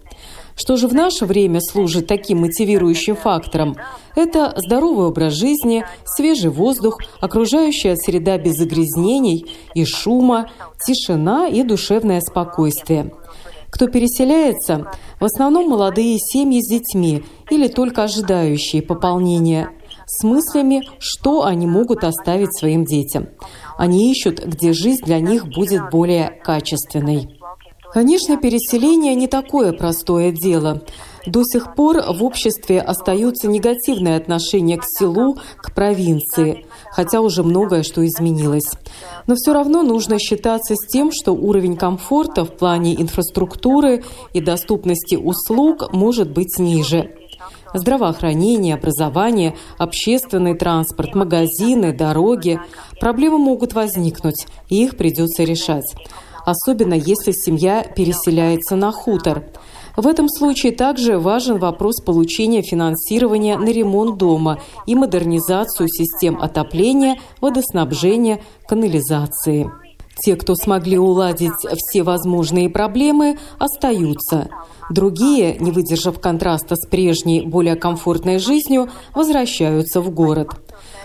Что 0.55 0.77
же 0.77 0.87
в 0.87 0.93
наше 0.93 1.25
время 1.25 1.59
служит 1.61 2.07
таким 2.07 2.41
мотивирующим 2.41 3.15
фактором? 3.15 3.75
Это 4.15 4.53
здоровый 4.57 5.07
образ 5.07 5.33
жизни, 5.33 5.83
свежий 6.05 6.51
воздух, 6.51 6.99
окружающая 7.19 7.95
среда 7.95 8.37
без 8.37 8.57
загрязнений 8.57 9.45
и 9.73 9.85
шума, 9.85 10.49
тишина 10.85 11.47
и 11.47 11.63
душевное 11.63 12.21
спокойствие. 12.21 13.11
Кто 13.69 13.87
переселяется, 13.87 14.91
в 15.19 15.25
основном 15.25 15.69
молодые 15.69 16.19
семьи 16.19 16.61
с 16.61 16.69
детьми 16.69 17.23
или 17.49 17.67
только 17.67 18.03
ожидающие 18.03 18.83
пополнения, 18.83 19.71
с 20.05 20.23
мыслями, 20.23 20.83
что 20.99 21.43
они 21.43 21.65
могут 21.65 22.03
оставить 22.03 22.55
своим 22.55 22.85
детям. 22.85 23.29
Они 23.77 24.11
ищут, 24.11 24.45
где 24.45 24.73
жизнь 24.73 25.03
для 25.03 25.19
них 25.19 25.47
будет 25.47 25.89
более 25.89 26.29
качественной. 26.43 27.39
Конечно, 27.93 28.37
переселение 28.37 29.13
не 29.13 29.27
такое 29.27 29.71
простое 29.71 30.31
дело. 30.31 30.81
До 31.27 31.43
сих 31.43 31.75
пор 31.75 32.01
в 32.01 32.23
обществе 32.23 32.81
остаются 32.81 33.47
негативные 33.47 34.17
отношения 34.17 34.77
к 34.77 34.83
селу, 34.83 35.37
к 35.57 35.75
провинции, 35.75 36.65
хотя 36.89 37.21
уже 37.21 37.43
многое 37.43 37.83
что 37.83 38.03
изменилось. 38.03 38.71
Но 39.27 39.35
все 39.35 39.53
равно 39.53 39.83
нужно 39.83 40.17
считаться 40.17 40.73
с 40.75 40.87
тем, 40.87 41.11
что 41.13 41.33
уровень 41.33 41.77
комфорта 41.77 42.45
в 42.45 42.57
плане 42.57 42.99
инфраструктуры 42.99 44.03
и 44.33 44.41
доступности 44.41 45.13
услуг 45.13 45.93
может 45.93 46.31
быть 46.31 46.57
ниже. 46.57 47.11
Здравоохранение, 47.75 48.73
образование, 48.73 49.55
общественный 49.77 50.55
транспорт, 50.55 51.13
магазины, 51.13 51.93
дороги. 51.93 52.59
Проблемы 52.99 53.37
могут 53.37 53.73
возникнуть, 53.73 54.47
и 54.69 54.83
их 54.83 54.97
придется 54.97 55.43
решать 55.43 55.85
особенно 56.45 56.93
если 56.93 57.31
семья 57.31 57.83
переселяется 57.83 58.75
на 58.75 58.91
хутор. 58.91 59.43
В 59.95 60.07
этом 60.07 60.27
случае 60.27 60.71
также 60.71 61.19
важен 61.19 61.59
вопрос 61.59 62.01
получения 62.01 62.63
финансирования 62.63 63.57
на 63.57 63.69
ремонт 63.69 64.17
дома 64.17 64.59
и 64.87 64.95
модернизацию 64.95 65.87
систем 65.87 66.41
отопления, 66.41 67.17
водоснабжения, 67.41 68.41
канализации. 68.67 69.71
Те, 70.19 70.35
кто 70.35 70.55
смогли 70.55 70.97
уладить 70.97 71.51
все 71.75 72.03
возможные 72.03 72.69
проблемы, 72.69 73.37
остаются. 73.59 74.49
Другие, 74.89 75.57
не 75.59 75.71
выдержав 75.71 76.19
контраста 76.19 76.75
с 76.75 76.87
прежней, 76.87 77.41
более 77.41 77.75
комфортной 77.75 78.37
жизнью, 78.37 78.89
возвращаются 79.13 80.01
в 80.01 80.11
город. 80.11 80.62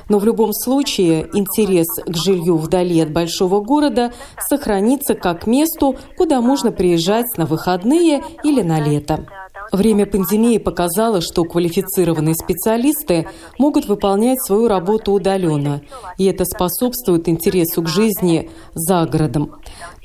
Но 0.08 0.18
в 0.18 0.24
любом 0.24 0.52
случае 0.52 1.28
интерес 1.32 1.86
к 2.06 2.16
жилью 2.16 2.56
вдали 2.56 3.00
от 3.00 3.12
большого 3.12 3.60
города 3.60 4.12
сохранится 4.48 5.14
как 5.14 5.46
месту, 5.46 5.96
куда 6.16 6.40
можно 6.40 6.72
приезжать 6.72 7.26
на 7.36 7.46
выходные 7.46 8.22
или 8.42 8.62
на 8.62 8.80
лето. 8.80 9.26
Время 9.70 10.06
пандемии 10.06 10.56
показало, 10.58 11.20
что 11.20 11.44
квалифицированные 11.44 12.34
специалисты 12.34 13.28
могут 13.58 13.86
выполнять 13.86 14.40
свою 14.42 14.66
работу 14.66 15.12
удаленно, 15.12 15.82
и 16.16 16.24
это 16.24 16.44
способствует 16.46 17.28
интересу 17.28 17.82
к 17.82 17.88
жизни 17.88 18.50
за 18.74 19.04
городом. 19.04 19.56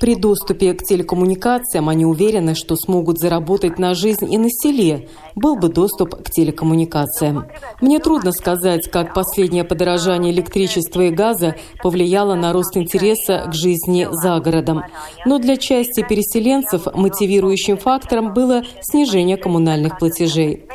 При 0.03 0.15
доступе 0.15 0.73
к 0.73 0.83
телекоммуникациям 0.83 1.87
они 1.87 2.05
уверены, 2.05 2.55
что 2.55 2.75
смогут 2.75 3.19
заработать 3.19 3.79
на 3.79 3.93
жизнь 3.93 4.33
и 4.33 4.37
на 4.37 4.49
селе, 4.49 5.07
был 5.33 5.55
бы 5.55 5.69
доступ 5.69 6.21
к 6.21 6.29
телекоммуникациям. 6.29 7.45
Мне 7.79 7.99
трудно 7.99 8.33
сказать, 8.33 8.91
как 8.91 9.13
последнее 9.13 9.63
подорожание 9.63 10.33
электричества 10.33 11.03
и 11.03 11.09
газа 11.09 11.55
повлияло 11.81 12.35
на 12.35 12.51
рост 12.51 12.75
интереса 12.75 13.45
к 13.49 13.53
жизни 13.53 14.05
за 14.11 14.41
городом. 14.41 14.83
Но 15.25 15.39
для 15.39 15.55
части 15.55 16.05
переселенцев 16.05 16.85
мотивирующим 16.93 17.77
фактором 17.77 18.33
было 18.33 18.63
снижение 18.81 19.37
коммунальных 19.37 19.99
платежей. 19.99 20.65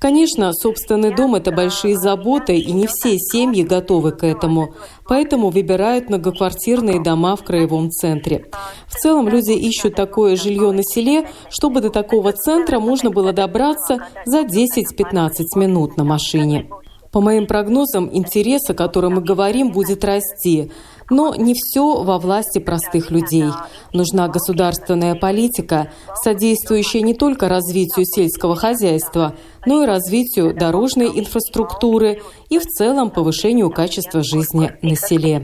Конечно, 0.00 0.54
собственный 0.54 1.14
дом– 1.14 1.34
это 1.36 1.52
большие 1.52 1.98
заботы, 1.98 2.56
и 2.56 2.72
не 2.72 2.86
все 2.86 3.18
семьи 3.18 3.62
готовы 3.62 4.12
к 4.12 4.24
этому. 4.24 4.74
Поэтому 5.06 5.50
выбирают 5.50 6.08
многоквартирные 6.08 7.02
дома 7.02 7.36
в 7.36 7.44
краевом 7.44 7.90
центре. 7.90 8.46
В 8.86 8.94
целом 8.94 9.28
люди 9.28 9.52
ищут 9.52 9.94
такое 9.94 10.36
жилье 10.36 10.72
на 10.72 10.82
селе, 10.82 11.28
чтобы 11.50 11.82
до 11.82 11.90
такого 11.90 12.32
центра 12.32 12.80
можно 12.80 13.10
было 13.10 13.34
добраться 13.34 13.98
за 14.24 14.40
10-15 14.40 15.30
минут 15.56 15.98
на 15.98 16.04
машине. 16.04 16.70
По 17.12 17.20
моим 17.20 17.46
прогнозам, 17.46 18.08
интерес, 18.10 18.70
о 18.70 18.74
котором 18.74 19.16
мы 19.16 19.20
говорим, 19.20 19.70
будет 19.72 20.02
расти. 20.04 20.70
Но 21.10 21.34
не 21.34 21.54
все 21.54 22.02
во 22.02 22.18
власти 22.18 22.58
простых 22.58 23.10
людей. 23.10 23.50
Нужна 23.92 24.28
государственная 24.28 25.14
политика, 25.14 25.90
содействующая 26.14 27.02
не 27.02 27.14
только 27.14 27.48
развитию 27.48 28.06
сельского 28.06 28.56
хозяйства, 28.56 29.34
но 29.66 29.82
и 29.82 29.86
развитию 29.86 30.54
дорожной 30.54 31.08
инфраструктуры 31.08 32.22
и 32.48 32.58
в 32.58 32.66
целом 32.66 33.10
повышению 33.10 33.70
качества 33.70 34.22
жизни 34.22 34.72
на 34.82 34.96
селе. 34.96 35.42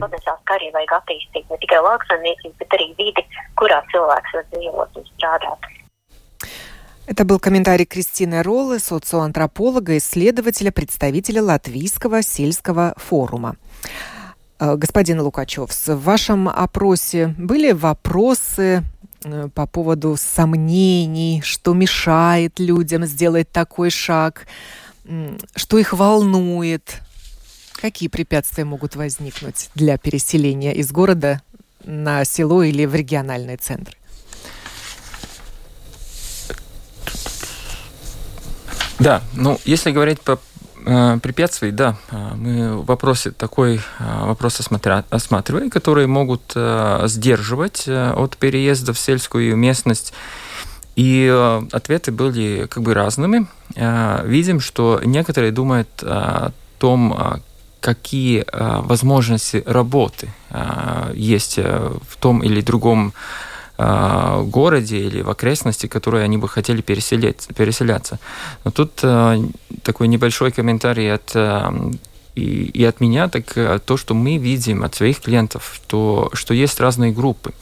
Это 7.07 7.23
был 7.23 7.39
комментарий 7.39 7.85
Кристины 7.85 8.43
Роллы, 8.43 8.79
социоантрополога, 8.79 9.97
исследователя, 9.97 10.71
представителя 10.71 11.41
Латвийского 11.41 12.21
сельского 12.21 12.93
форума. 12.97 13.55
Э, 14.59 14.75
господин 14.75 15.21
Лукачев, 15.21 15.69
в 15.71 16.03
вашем 16.03 16.49
опросе 16.49 17.27
были 17.37 17.71
вопросы 17.71 18.83
э, 19.23 19.49
по 19.53 19.67
поводу 19.67 20.15
сомнений, 20.17 21.41
что 21.43 21.73
мешает 21.73 22.59
людям 22.59 23.05
сделать 23.05 23.51
такой 23.51 23.89
шаг, 23.89 24.47
что 25.55 25.77
их 25.77 25.93
волнует, 25.93 27.01
какие 27.79 28.09
препятствия 28.09 28.65
могут 28.65 28.95
возникнуть 28.95 29.69
для 29.75 29.97
переселения 29.97 30.73
из 30.73 30.91
города 30.91 31.41
на 31.85 32.25
село 32.25 32.63
или 32.63 32.85
в 32.85 32.93
региональный 32.95 33.55
центр? 33.57 33.95
Да, 38.99 39.21
ну, 39.33 39.59
если 39.63 39.91
говорить 39.91 40.19
по 40.21 40.39
препятствий, 41.21 41.71
да, 41.71 41.97
э, 42.11 42.31
мы 42.35 42.77
в 42.77 42.85
вопросе 42.85 43.31
такой 43.31 43.75
э, 43.77 43.79
вопрос 44.25 44.59
осматриваем, 44.59 45.69
которые 45.69 46.07
могут 46.07 46.53
э, 46.55 47.03
сдерживать 47.07 47.83
э, 47.87 48.11
от 48.11 48.37
переезда 48.37 48.93
в 48.93 48.99
сельскую 48.99 49.55
местность. 49.55 50.13
И 50.95 51.27
э, 51.29 51.61
ответы 51.71 52.11
были 52.11 52.67
как 52.67 52.83
бы 52.83 52.93
разными. 52.93 53.47
Э, 53.75 54.21
видим, 54.25 54.59
что 54.59 55.01
некоторые 55.03 55.51
думают 55.51 55.89
о 56.01 56.51
том, 56.79 57.13
э, 57.13 57.39
какие 57.81 58.45
э, 58.47 58.81
возможности 58.81 59.63
работы 59.65 60.29
э, 60.49 61.11
есть 61.15 61.57
э, 61.57 61.91
в 62.09 62.15
том 62.17 62.43
или 62.43 62.61
другом 62.61 63.09
э, 63.09 63.46
городе 63.77 64.97
или 64.97 65.21
в 65.21 65.29
окрестности, 65.29 65.87
которые 65.87 66.23
они 66.23 66.37
бы 66.37 66.49
хотели 66.49 66.81
переселять, 66.81 67.47
переселяться. 67.55 68.19
Но 68.63 68.71
тут 68.71 68.99
э, 69.03 69.39
такой 69.83 70.07
небольшой 70.07 70.51
комментарий 70.51 71.13
от 71.13 71.31
э, 71.35 71.91
и, 72.35 72.65
и 72.65 72.83
от 72.83 72.99
меня, 72.99 73.29
так 73.29 73.53
то, 73.85 73.97
что 73.97 74.13
мы 74.13 74.37
видим 74.37 74.83
от 74.83 74.95
своих 74.95 75.21
клиентов, 75.21 75.73
что, 75.75 76.29
что 76.33 76.53
есть 76.53 76.79
разные 76.79 77.11
группы. 77.11 77.53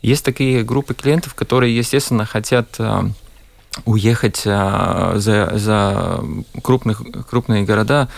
Есть 0.00 0.24
такие 0.24 0.62
группы 0.64 0.94
клиентов, 0.94 1.34
которые, 1.34 1.76
естественно, 1.76 2.24
хотят 2.24 2.78
уехать 3.84 4.42
за, 4.42 5.14
за 5.16 6.24
крупных, 6.62 7.02
крупные 7.28 7.64
города, 7.64 8.08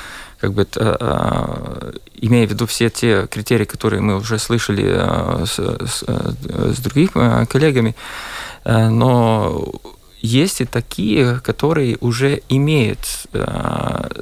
как 0.44 0.52
бы 0.52 0.66
э, 0.76 1.92
имея 2.20 2.46
в 2.46 2.50
виду 2.50 2.66
все 2.66 2.90
те 2.90 3.26
критерии, 3.26 3.64
которые 3.64 4.02
мы 4.02 4.16
уже 4.16 4.38
слышали 4.38 4.85
э, 4.87 5.46
с, 5.46 5.59
с, 5.59 6.04
с 6.04 6.78
другими 6.80 7.11
э, 7.14 7.46
коллегами, 7.46 7.94
но 8.64 9.72
есть 10.24 10.60
и 10.60 10.64
такие, 10.64 11.40
которые 11.40 11.98
уже 12.00 12.40
имеют 12.48 12.98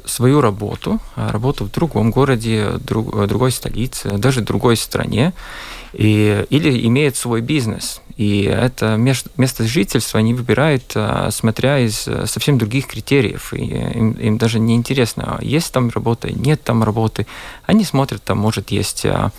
свою 0.05 0.41
работу, 0.41 0.99
работу 1.15 1.65
в 1.65 1.71
другом 1.71 2.11
городе, 2.11 2.73
друг, 2.79 3.27
другой 3.27 3.51
столице, 3.51 4.09
даже 4.17 4.41
другой 4.41 4.75
стране, 4.75 5.33
и, 5.93 6.45
или 6.49 6.85
имеют 6.87 7.15
свой 7.15 7.41
бизнес. 7.41 8.01
И 8.17 8.43
это 8.43 8.95
место 8.97 9.65
жительства 9.65 10.19
они 10.19 10.33
выбирают, 10.33 10.83
а, 10.95 11.29
смотря 11.31 11.79
из 11.79 12.07
э, 12.07 12.27
совсем 12.27 12.59
других 12.59 12.87
критериев. 12.87 13.53
И 13.53 13.63
им, 13.63 14.11
им 14.11 14.37
даже 14.37 14.59
не 14.59 14.75
интересно, 14.75 15.39
есть 15.41 15.71
там 15.73 15.89
работа, 15.89 16.31
нет 16.31 16.63
там 16.63 16.83
работы. 16.83 17.25
Они 17.65 17.83
смотрят, 17.83 18.23
там, 18.23 18.37
может, 18.37 18.69
есть 18.69 19.05
а, 19.05 19.13
а, 19.13 19.31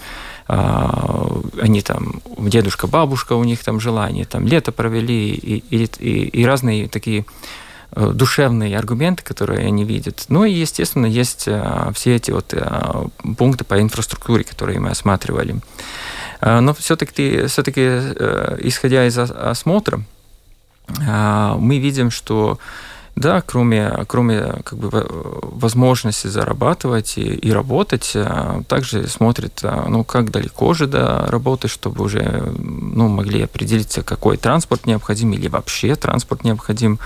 они 0.47 1.81
там, 1.81 2.21
дедушка, 2.39 2.87
бабушка 2.87 3.33
у 3.33 3.45
них 3.45 3.65
там 3.65 3.81
жила, 3.81 4.05
они 4.05 4.25
там 4.25 4.47
лето 4.47 4.73
провели, 4.73 5.31
и, 5.31 5.65
и, 5.71 5.89
и, 5.99 6.41
и 6.41 6.45
разные 6.45 6.89
такие 6.89 7.25
э, 7.93 8.11
душевные 8.13 8.77
аргументы, 8.77 9.23
которые 9.23 9.67
они 9.67 9.85
видят. 9.85 10.27
Ну 10.29 10.45
и, 10.45 10.53
естественно, 10.53 11.07
есть 11.07 11.49
все 11.95 12.17
эти 12.17 12.31
вот 12.31 12.55
пункты 13.39 13.65
по 13.65 13.81
инфраструктуре, 13.81 14.45
которые 14.45 14.81
мы 14.81 14.91
осматривали. 14.91 15.57
А, 16.45 16.61
но 16.61 16.75
все-таки, 16.75 17.47
все-таки 17.47 17.81
э, 17.81 18.59
исходя 18.61 19.07
из 19.07 19.17
осмотра, 19.19 20.03
а, 21.09 21.57
мы 21.57 21.79
видим, 21.79 22.11
что 22.11 22.59
да, 23.17 23.41
кроме, 23.41 24.05
кроме 24.07 24.41
как 24.65 24.79
бы, 24.79 25.07
возможности 25.43 26.27
зарабатывать 26.27 27.17
и, 27.17 27.23
и 27.23 27.53
работать, 27.53 28.13
а, 28.15 28.63
также 28.67 29.07
смотрят, 29.09 29.61
ну, 29.63 30.05
как 30.05 30.31
далеко 30.31 30.75
же 30.75 30.87
до 30.87 31.27
работы, 31.29 31.69
чтобы 31.69 32.05
уже 32.05 32.53
ну, 32.59 33.09
могли 33.09 33.43
определиться, 33.43 34.03
какой 34.03 34.37
транспорт 34.37 34.87
необходим 34.87 35.33
или 35.33 35.49
вообще 35.49 35.95
транспорт 35.95 36.45
необходим. 36.45 36.99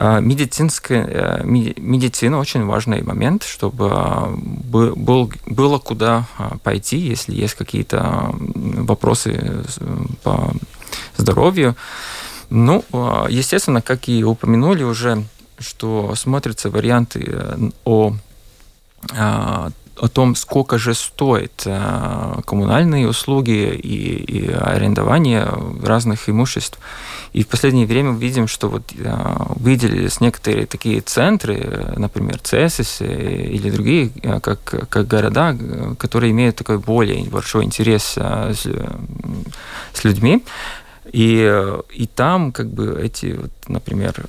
А, 0.00 0.20
медицинская, 0.20 1.04
э, 1.06 1.44
медицина 1.44 2.38
очень 2.38 2.64
важный 2.64 3.02
момент, 3.02 3.42
чтобы 3.42 3.90
а, 3.90 4.32
был, 4.32 5.32
было 5.46 5.78
куда 5.78 6.28
а, 6.38 6.56
пойти, 6.62 6.98
если 6.98 7.34
есть 7.34 7.54
какие-то 7.54 8.30
вопросы 8.32 9.64
по 10.22 10.52
здоровью. 11.16 11.74
Ну, 12.48 12.84
естественно, 13.28 13.82
как 13.82 14.08
и 14.08 14.22
упомянули 14.22 14.84
уже, 14.84 15.24
что 15.58 16.14
смотрятся 16.14 16.70
варианты 16.70 17.24
э, 17.26 17.70
о 17.84 18.14
о 20.00 20.08
том, 20.08 20.34
сколько 20.36 20.78
же 20.78 20.94
стоит 20.94 21.62
э, 21.66 22.34
коммунальные 22.44 23.08
услуги 23.08 23.74
и, 23.74 24.14
и 24.24 24.52
арендование 24.52 25.48
разных 25.82 26.28
имуществ. 26.28 26.78
И 27.32 27.42
в 27.42 27.48
последнее 27.48 27.86
время 27.86 28.12
мы 28.12 28.20
видим, 28.20 28.46
что 28.46 28.68
вот 28.68 28.92
э, 28.96 29.14
выделились 29.56 30.20
некоторые 30.20 30.66
такие 30.66 31.00
центры, 31.00 31.94
например, 31.96 32.38
ЦЕСИС 32.38 33.00
или 33.00 33.70
другие, 33.70 34.10
как, 34.40 34.88
как 34.88 35.06
города, 35.06 35.56
которые 35.98 36.30
имеют 36.30 36.56
такой 36.56 36.78
более 36.78 37.24
большой 37.24 37.64
интерес 37.64 38.16
с, 38.16 38.66
с 39.92 40.04
людьми. 40.04 40.44
И, 41.12 41.78
и 41.94 42.06
там 42.06 42.52
как 42.52 42.68
бы 42.68 43.00
эти, 43.02 43.38
вот, 43.40 43.50
например, 43.66 44.26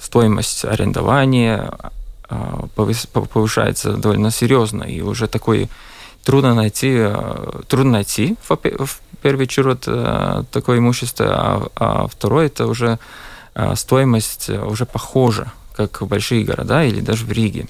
стоимость 0.00 0.64
арендования, 0.64 1.72
а, 2.28 2.66
повышается 2.74 3.96
довольно 3.96 4.30
серьезно, 4.30 4.84
и 4.84 5.00
уже 5.02 5.26
такой 5.26 5.68
трудно 6.24 6.54
найти, 6.54 6.96
а, 6.98 7.62
трудно 7.68 7.92
найти 7.92 8.36
в 8.48 9.00
первый 9.20 9.46
черед 9.46 9.84
а, 9.86 10.44
такое 10.50 10.78
имущество, 10.78 11.26
а, 11.28 11.68
а 11.76 12.06
второе 12.08 12.46
это 12.46 12.66
уже 12.66 12.98
стоимость 13.76 14.50
уже 14.50 14.84
похожа, 14.84 15.52
как 15.76 16.00
в 16.00 16.08
большие 16.08 16.44
города 16.44 16.82
или 16.82 17.00
даже 17.00 17.24
в 17.24 17.30
Риге. 17.30 17.68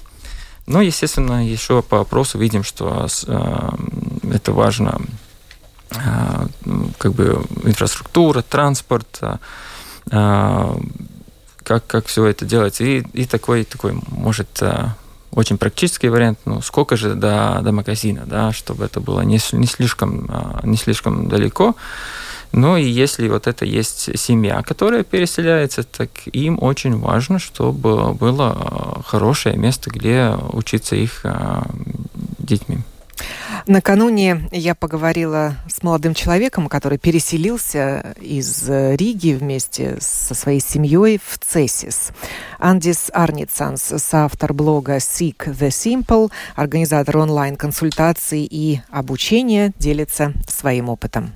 Но, 0.65 0.81
естественно, 0.81 1.47
еще 1.47 1.83
по 1.83 1.99
опросу 1.99 2.39
видим, 2.39 2.63
что 2.63 3.07
это 4.23 4.51
важно 4.51 4.99
как 6.97 7.13
бы 7.13 7.43
инфраструктура, 7.63 8.41
транспорт, 8.41 9.19
как, 10.09 11.87
как 11.87 12.05
все 12.05 12.25
это 12.25 12.45
делается. 12.45 12.83
И, 12.83 13.03
и 13.13 13.25
такой, 13.25 13.63
такой, 13.63 13.99
может, 14.09 14.61
очень 15.31 15.57
практический 15.57 16.09
вариант, 16.09 16.39
ну, 16.45 16.61
сколько 16.61 16.95
же 16.95 17.15
до, 17.15 17.59
до 17.61 17.71
магазина, 17.71 18.23
да, 18.25 18.53
чтобы 18.53 18.85
это 18.85 18.99
было 19.01 19.21
не, 19.21 19.39
не, 19.51 19.67
слишком, 19.67 20.29
не 20.63 20.77
слишком 20.77 21.27
далеко. 21.27 21.75
Ну 22.51 22.77
и 22.77 22.85
если 22.85 23.27
вот 23.27 23.47
это 23.47 23.65
есть 23.65 24.17
семья, 24.17 24.61
которая 24.61 25.03
переселяется, 25.03 25.83
так 25.83 26.09
им 26.27 26.57
очень 26.61 26.97
важно, 26.97 27.37
чтобы 27.37 28.13
было 28.13 29.03
хорошее 29.05 29.57
место, 29.57 29.89
где 29.89 30.33
учиться 30.53 30.95
их 30.95 31.25
детьми. 32.37 32.77
Накануне 33.67 34.47
я 34.51 34.75
поговорила 34.75 35.53
с 35.67 35.81
молодым 35.81 36.13
человеком, 36.13 36.67
который 36.69 36.97
переселился 36.97 38.15
из 38.19 38.69
Риги 38.69 39.33
вместе 39.33 39.97
со 39.99 40.35
своей 40.35 40.59
семьей 40.59 41.19
в 41.23 41.37
Цесис. 41.39 42.11
Андис 42.59 43.09
Арницанс, 43.13 43.81
соавтор 43.81 44.53
блога 44.53 44.97
Seek 44.97 45.47
the 45.47 45.69
Simple, 45.69 46.31
организатор 46.55 47.17
онлайн-консультаций 47.17 48.47
и 48.49 48.81
обучения, 48.91 49.71
делится 49.77 50.33
своим 50.47 50.89
опытом. 50.89 51.33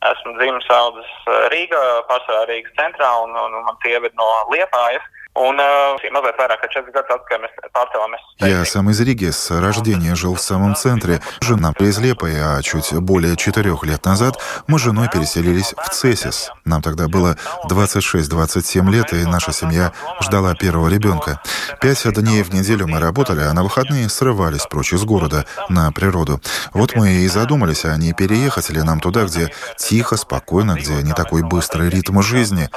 Esmu 0.00 0.32
dzimis 0.38 0.64
audzis 0.72 1.10
Liepājas. 4.50 5.02
Я 8.38 8.64
сам 8.64 8.90
из 8.90 9.00
Риги, 9.00 9.30
с 9.30 9.50
рождения 9.50 10.16
жил 10.16 10.34
в 10.34 10.40
самом 10.40 10.74
центре. 10.74 11.20
Жена 11.40 11.72
из 11.78 11.98
Лепой, 11.98 12.32
а 12.36 12.60
чуть 12.62 12.92
более 12.94 13.36
четырех 13.36 13.84
лет 13.84 14.04
назад 14.04 14.42
мы 14.66 14.78
с 14.78 14.82
женой 14.82 15.08
переселились 15.08 15.72
в 15.76 15.88
Цесис. 15.90 16.50
Нам 16.64 16.82
тогда 16.82 17.06
было 17.06 17.36
26-27 17.68 18.90
лет, 18.90 19.12
и 19.12 19.24
наша 19.24 19.52
семья 19.52 19.92
ждала 20.20 20.54
первого 20.54 20.88
ребенка. 20.88 21.40
Пять 21.80 22.02
дней 22.12 22.42
в 22.42 22.52
неделю 22.52 22.88
мы 22.88 22.98
работали, 22.98 23.40
а 23.40 23.52
на 23.52 23.62
выходные 23.62 24.08
срывались 24.08 24.66
прочь 24.66 24.92
из 24.92 25.04
города, 25.04 25.46
на 25.68 25.92
природу. 25.92 26.40
Вот 26.72 26.96
мы 26.96 27.12
и 27.12 27.28
задумались, 27.28 27.84
а 27.84 27.96
не 27.96 28.12
переехать 28.12 28.70
ли 28.70 28.82
нам 28.82 28.98
туда, 29.00 29.24
где 29.24 29.52
тихо, 29.76 30.16
спокойно, 30.16 30.74
где 30.74 30.94
не 31.02 31.12
такой 31.12 31.42
быстрый 31.42 31.88
ритм 31.88 32.20
жизни. 32.20 32.68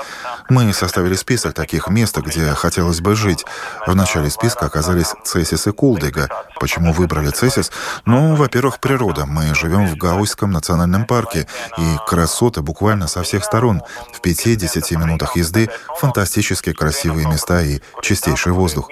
Мы 0.49 0.71
составили 0.71 1.15
список 1.15 1.53
таких 1.53 1.87
мест, 1.87 2.17
где 2.17 2.42
где 2.43 2.53
хотелось 2.53 3.01
бы 3.01 3.15
жить. 3.15 3.45
В 3.87 3.95
начале 3.95 4.29
списка 4.29 4.65
оказались 4.65 5.13
Цесис 5.23 5.67
и 5.67 5.71
Кулдыга. 5.71 6.29
Почему 6.59 6.93
выбрали 6.93 7.29
Цесис? 7.29 7.71
Ну, 8.05 8.35
во-первых, 8.35 8.79
природа. 8.79 9.25
Мы 9.25 9.53
живем 9.55 9.87
в 9.87 9.95
Гауйском 9.95 10.51
национальном 10.51 11.05
парке, 11.05 11.47
и 11.77 11.97
красоты 12.07 12.61
буквально 12.61 13.07
со 13.07 13.23
всех 13.23 13.43
сторон. 13.43 13.81
В 14.13 14.25
5-10 14.25 14.97
минутах 14.97 15.35
езды 15.35 15.69
фантастически 15.99 16.73
красивые 16.73 17.27
места 17.27 17.61
и 17.61 17.79
чистейший 18.01 18.51
воздух. 18.51 18.89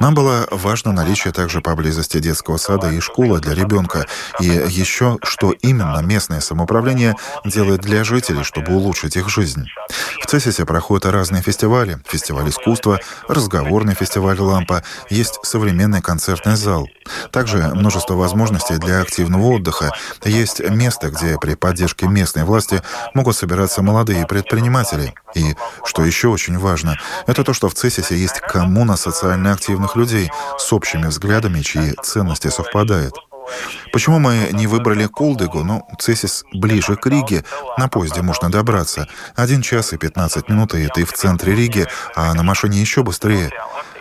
Нам 0.00 0.14
было 0.14 0.46
важно 0.50 0.92
наличие 0.92 1.32
также 1.32 1.60
поблизости 1.60 2.18
детского 2.18 2.56
сада 2.56 2.90
и 2.90 3.00
школы 3.00 3.40
для 3.40 3.54
ребенка, 3.54 4.06
и 4.40 4.46
еще, 4.46 5.18
что 5.22 5.52
именно 5.52 5.98
местное 6.00 6.40
самоуправление 6.40 7.14
делает 7.44 7.80
для 7.80 8.04
жителей, 8.04 8.44
чтобы 8.44 8.72
улучшить 8.72 9.16
их 9.16 9.28
жизнь. 9.28 9.66
В 10.22 10.26
Цесисе 10.26 10.64
проходят 10.64 11.06
разные 11.06 11.42
фестивали. 11.42 11.98
Фестиваль 12.06 12.48
искусства, 12.48 12.85
искусства, 12.86 13.00
разговорный 13.28 13.94
фестиваль 13.94 14.38
«Лампа», 14.38 14.82
есть 15.10 15.38
современный 15.42 16.00
концертный 16.00 16.56
зал. 16.56 16.88
Также 17.30 17.58
множество 17.58 18.14
возможностей 18.14 18.76
для 18.78 19.00
активного 19.00 19.54
отдыха. 19.54 19.92
Есть 20.24 20.60
место, 20.60 21.10
где 21.10 21.38
при 21.38 21.54
поддержке 21.54 22.06
местной 22.06 22.44
власти 22.44 22.82
могут 23.14 23.36
собираться 23.36 23.82
молодые 23.82 24.26
предприниматели. 24.26 25.14
И, 25.34 25.54
что 25.84 26.04
еще 26.04 26.28
очень 26.28 26.58
важно, 26.58 26.96
это 27.26 27.44
то, 27.44 27.52
что 27.52 27.68
в 27.68 27.74
Цесисе 27.74 28.16
есть 28.16 28.40
коммуна 28.40 28.96
социально 28.96 29.52
активных 29.52 29.96
людей 29.96 30.30
с 30.58 30.72
общими 30.72 31.06
взглядами, 31.06 31.60
чьи 31.62 31.94
ценности 32.02 32.48
совпадают. 32.48 33.14
Почему 33.92 34.18
мы 34.18 34.50
не 34.52 34.66
выбрали 34.66 35.06
Колдыгу? 35.06 35.64
Ну, 35.64 35.86
Цесис 35.98 36.44
ближе 36.52 36.96
к 36.96 37.06
Риге. 37.06 37.44
На 37.78 37.88
поезде 37.88 38.22
можно 38.22 38.50
добраться. 38.50 39.08
Один 39.34 39.62
час 39.62 39.92
и 39.92 39.96
15 39.96 40.48
минут, 40.48 40.74
и 40.74 40.86
ты 40.88 41.04
в 41.04 41.12
центре 41.12 41.54
Риги, 41.54 41.86
а 42.14 42.34
на 42.34 42.42
машине 42.42 42.80
еще 42.80 43.02
быстрее. 43.02 43.50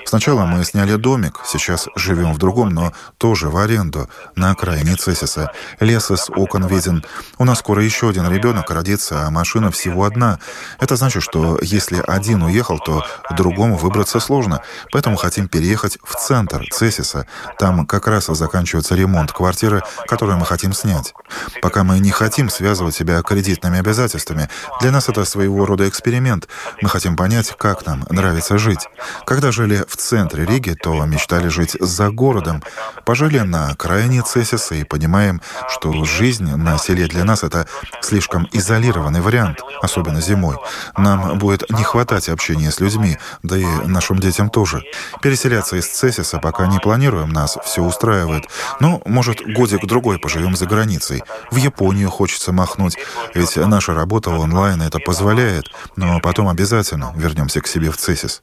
Сначала 0.05 0.45
мы 0.45 0.63
сняли 0.63 0.95
домик, 0.95 1.41
сейчас 1.45 1.87
живем 1.95 2.33
в 2.33 2.37
другом, 2.37 2.69
но 2.69 2.93
тоже 3.17 3.49
в 3.49 3.57
аренду, 3.57 4.07
на 4.35 4.51
окраине 4.51 4.95
Цесиса. 4.95 5.51
Лес 5.79 6.11
из 6.11 6.29
окон 6.29 6.67
виден. 6.67 7.03
У 7.39 7.43
нас 7.43 7.59
скоро 7.59 7.83
еще 7.83 8.09
один 8.09 8.31
ребенок 8.31 8.69
родится, 8.69 9.25
а 9.25 9.31
машина 9.31 9.71
всего 9.71 10.05
одна. 10.05 10.39
Это 10.79 10.95
значит, 10.95 11.23
что 11.23 11.57
если 11.61 12.03
один 12.07 12.43
уехал, 12.43 12.77
то 12.77 13.03
другому 13.35 13.77
выбраться 13.77 14.19
сложно. 14.19 14.61
Поэтому 14.91 15.17
хотим 15.17 15.47
переехать 15.47 15.97
в 16.03 16.13
центр 16.15 16.63
Цесиса. 16.71 17.25
Там 17.57 17.87
как 17.87 18.07
раз 18.07 18.27
заканчивается 18.27 18.93
ремонт 18.93 19.31
квартиры, 19.31 19.81
которую 20.07 20.37
мы 20.37 20.45
хотим 20.45 20.73
снять. 20.73 21.13
Пока 21.63 21.83
мы 21.83 21.99
не 21.99 22.11
хотим 22.11 22.49
связывать 22.49 22.93
себя 22.93 23.21
кредитными 23.23 23.79
обязательствами, 23.79 24.49
для 24.81 24.91
нас 24.91 25.09
это 25.09 25.25
своего 25.25 25.65
рода 25.65 25.89
эксперимент. 25.89 26.47
Мы 26.81 26.89
хотим 26.89 27.15
понять, 27.15 27.55
как 27.57 27.87
нам 27.87 28.05
нравится 28.09 28.59
жить. 28.59 28.87
Когда 29.25 29.51
жили 29.51 29.83
в 29.87 29.94
в 29.95 29.97
центре 29.97 30.45
Риги, 30.45 30.73
то 30.73 31.05
мечтали 31.05 31.47
жить 31.47 31.77
за 31.79 32.09
городом. 32.09 32.61
Пожили 33.05 33.39
на 33.39 33.69
окраине 33.69 34.21
Цесиса 34.21 34.75
и 34.75 34.83
понимаем, 34.83 35.41
что 35.69 36.03
жизнь 36.03 36.55
на 36.55 36.77
селе 36.77 37.07
для 37.07 37.23
нас— 37.23 37.43
это 37.43 37.65
слишком 38.01 38.47
изолированный 38.51 39.21
вариант, 39.21 39.61
особенно 39.81 40.19
зимой. 40.21 40.57
Нам 40.97 41.37
будет 41.37 41.69
не 41.69 41.83
хватать 41.83 42.29
общения 42.29 42.71
с 42.71 42.79
людьми, 42.79 43.17
да 43.41 43.57
и 43.57 43.65
нашим 43.85 44.19
детям 44.19 44.49
тоже. 44.49 44.83
Переселяться 45.21 45.77
из 45.77 45.87
Цесиса 45.87 46.39
пока 46.39 46.67
не 46.67 46.79
планируем, 46.79 47.29
нас 47.29 47.57
все 47.63 47.81
устраивает. 47.81 48.45
Ну, 48.79 49.01
может, 49.05 49.41
годик-другой 49.41 50.19
поживем 50.19 50.55
за 50.55 50.65
границей. 50.65 51.23
В 51.51 51.55
Японию 51.55 52.09
хочется 52.09 52.51
махнуть, 52.51 52.97
ведь 53.33 53.55
наша 53.55 53.93
работа 53.93 54.31
онлайн 54.31 54.81
это 54.81 54.99
позволяет, 54.99 55.65
но 55.95 56.19
потом 56.19 56.49
обязательно 56.49 57.13
вернемся 57.15 57.61
к 57.61 57.67
себе 57.67 57.91
в 57.91 57.97
Цесис. 57.97 58.41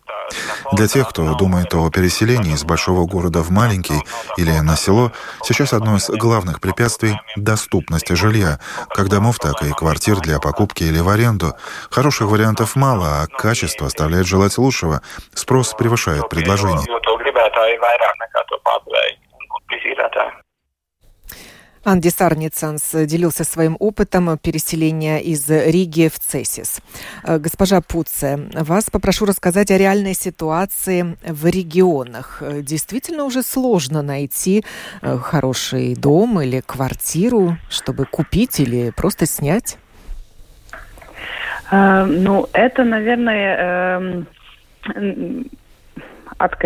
Для 0.72 0.88
тех, 0.88 1.08
кто 1.08 1.34
думает 1.42 1.74
о 1.74 1.90
переселении 1.90 2.54
из 2.54 2.62
большого 2.62 3.04
города 3.04 3.40
в 3.40 3.50
маленький 3.50 4.00
или 4.36 4.52
на 4.60 4.76
село, 4.76 5.10
сейчас 5.42 5.72
одно 5.72 5.96
из 5.96 6.08
главных 6.08 6.60
препятствий– 6.60 7.18
доступность 7.36 8.14
жилья, 8.14 8.60
как 8.90 9.08
домов, 9.08 9.40
так 9.40 9.60
и 9.64 9.72
квартир 9.72 10.20
для 10.20 10.38
покупки 10.38 10.84
или 10.84 11.00
в 11.00 11.08
аренду. 11.08 11.54
Хороших 11.90 12.28
вариантов 12.28 12.76
мало, 12.76 13.22
а 13.22 13.26
качество 13.26 13.88
оставляет 13.88 14.26
желать 14.26 14.56
лучшего. 14.56 15.02
Спрос 15.34 15.74
превышает 15.76 16.28
предложение. 16.28 16.86
Анди 21.84 22.08
Сарницанс 22.08 22.92
делился 23.06 23.44
своим 23.44 23.76
опытом 23.80 24.38
переселения 24.38 25.18
из 25.18 25.48
Риги 25.48 26.08
в 26.08 26.18
Цесис. 26.18 26.80
Э, 27.24 27.38
госпожа 27.38 27.80
Пуце, 27.80 28.48
вас 28.54 28.90
попрошу 28.90 29.24
рассказать 29.24 29.70
о 29.70 29.78
реальной 29.78 30.14
ситуации 30.14 31.16
в 31.26 31.46
регионах. 31.46 32.42
Действительно 32.60 33.24
уже 33.24 33.42
сложно 33.42 34.02
найти 34.02 34.64
э, 35.02 35.18
хороший 35.18 35.94
дом 35.94 36.40
или 36.40 36.60
квартиру, 36.60 37.56
чтобы 37.68 38.04
купить 38.04 38.60
или 38.60 38.90
просто 38.90 39.26
снять? 39.26 39.78
Э, 41.72 42.04
ну, 42.04 42.48
это, 42.52 42.84
наверное, 42.84 44.24
э, 44.86 45.42
от 46.38 46.56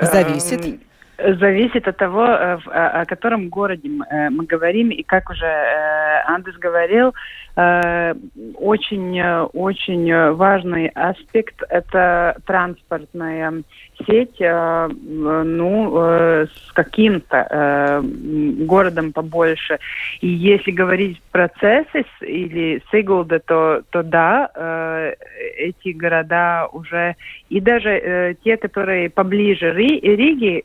Зависит 0.00 0.80
зависит 1.18 1.88
от 1.88 1.96
того, 1.96 2.24
э, 2.24 2.58
о 2.72 3.04
котором 3.06 3.48
городе 3.48 3.88
э, 3.88 4.30
мы 4.30 4.44
говорим. 4.46 4.90
И 4.90 5.02
как 5.02 5.30
уже 5.30 5.46
э, 5.46 6.22
Андес 6.26 6.56
говорил, 6.56 7.14
очень, 7.56 9.22
очень 9.52 10.32
важный 10.32 10.88
аспект– 10.88 11.62
это 11.68 12.36
транспортная 12.46 13.62
сеть, 14.06 14.40
ну, 14.40 15.96
с 16.46 16.72
каким-то 16.72 18.02
городом 18.02 19.12
побольше. 19.12 19.78
И 20.20 20.26
если 20.26 20.72
говорить 20.72 21.20
про 21.30 21.48
Цесис 21.60 22.06
или 22.20 22.82
Сигулда, 22.90 23.38
то, 23.38 23.82
то 23.90 24.02
да, 24.02 25.14
эти 25.56 25.90
города 25.90 26.68
уже, 26.72 27.14
и 27.48 27.60
даже 27.60 28.36
те, 28.42 28.56
которые 28.56 29.10
поближе 29.10 29.72
Риги, 29.72 30.60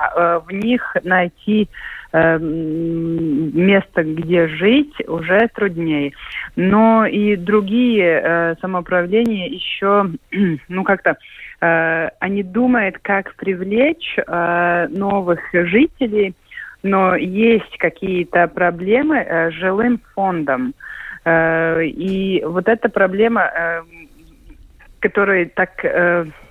а, 0.00 0.40
в 0.40 0.52
них 0.52 0.96
найти 1.02 1.68
э, 2.12 2.38
место, 2.38 4.02
где 4.02 4.48
жить, 4.48 4.94
уже 5.08 5.48
труднее. 5.54 6.12
Но 6.56 7.06
и 7.06 7.36
другие 7.36 8.20
э, 8.22 8.54
самоуправления 8.60 9.48
еще, 9.48 10.10
ну 10.68 10.84
как-то, 10.84 11.16
э, 11.60 12.08
они 12.20 12.42
думают, 12.42 12.98
как 13.02 13.34
привлечь 13.36 14.16
новых 14.26 15.40
жителей, 15.52 16.34
но 16.82 17.14
есть 17.16 17.76
какие-то 17.78 18.48
проблемы 18.48 19.18
с 19.18 19.52
жилым 19.52 20.00
фондом. 20.14 20.74
И 21.26 22.42
вот 22.46 22.66
эта 22.66 22.88
проблема, 22.88 23.82
которая 25.00 25.46
так 25.46 25.84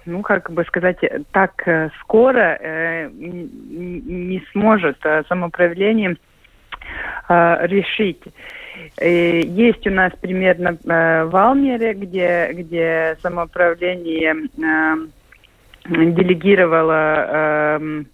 ну, 0.09 0.21
как 0.21 0.51
бы 0.51 0.63
сказать, 0.65 0.97
так 1.31 1.61
э, 1.67 1.89
скоро 2.01 2.57
э, 2.59 3.09
не 3.11 4.43
сможет 4.51 4.97
э, 5.03 5.23
самоуправление 5.27 6.17
решить. 7.29 8.23
есть 8.99 9.85
у 9.85 9.91
нас 9.91 10.11
примерно 10.19 10.77
в 10.83 11.35
Алмере, 11.35 11.93
где, 11.93 12.49
где 12.53 13.17
самоуправление 13.21 14.35
делегировало 15.85 17.77
эм, 17.77 18.07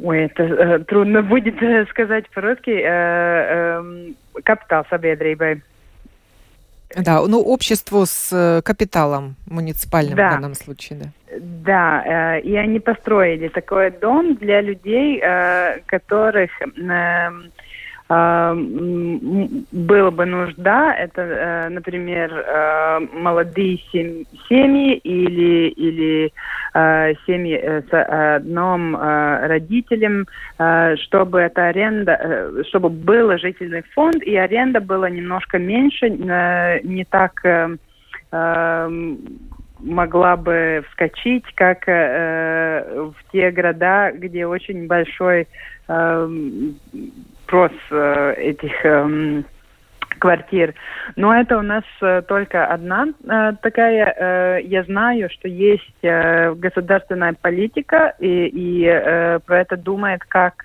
Ой, 0.00 0.24
это 0.24 0.42
э, 0.42 0.78
трудно 0.80 1.22
будет 1.22 1.62
э, 1.62 1.86
сказать 1.86 2.28
по-русски. 2.30 2.70
Э, 2.70 3.80
э, 3.80 4.42
капитал 4.42 4.84
sabiedrībai. 4.90 5.62
Да, 6.96 7.26
ну 7.26 7.40
обществу 7.40 8.06
с 8.06 8.30
э, 8.32 8.62
капиталом 8.62 9.36
муниципальным 9.46 10.16
да. 10.16 10.28
в 10.28 10.32
данном 10.32 10.54
случае, 10.54 10.98
да. 10.98 11.38
Да, 11.40 12.36
э, 12.36 12.40
и 12.40 12.56
они 12.56 12.78
построили 12.78 13.48
такой 13.48 13.90
дом 13.90 14.36
для 14.36 14.60
людей, 14.60 15.20
э, 15.22 15.80
которых 15.86 16.50
э, 16.60 17.30
было 18.14 20.10
бы 20.10 20.26
нужда, 20.26 20.94
это, 20.94 21.22
э, 21.22 21.68
например, 21.68 22.32
э, 22.32 23.00
молодые 23.12 23.78
семьи 24.48 24.96
или, 24.98 25.68
или 25.68 26.32
э, 26.74 27.14
семьи 27.26 27.56
с 27.56 27.92
одним 27.92 28.96
родителем, 28.96 30.26
чтобы 31.04 31.40
эта 31.40 31.68
аренда, 31.68 32.64
чтобы 32.68 32.88
был 32.90 33.36
жительный 33.38 33.82
фонд, 33.94 34.22
и 34.22 34.36
аренда 34.36 34.80
была 34.80 35.08
немножко 35.10 35.58
меньше, 35.58 36.10
не 36.10 37.04
так 37.04 37.42
могла 39.80 40.36
бы 40.36 40.84
вскочить, 40.88 41.44
как 41.54 41.86
в 41.86 43.14
те 43.32 43.50
города, 43.50 44.12
где 44.12 44.46
очень 44.46 44.86
большой 44.86 45.46
спрос 47.54 47.72
э, 47.90 48.34
этих 48.38 48.84
э, 48.84 49.42
квартир. 50.18 50.74
Но 51.14 51.32
это 51.32 51.56
у 51.56 51.62
нас 51.62 51.84
э, 52.00 52.22
только 52.26 52.66
одна 52.66 53.06
э, 53.06 53.52
такая. 53.62 54.60
Я 54.60 54.82
знаю, 54.84 55.28
что 55.30 55.46
есть 55.48 56.02
государственная 56.02 57.34
политика, 57.40 58.14
и, 58.18 58.46
и 58.46 59.40
про 59.46 59.60
это 59.60 59.76
думает 59.76 60.22
как 60.26 60.64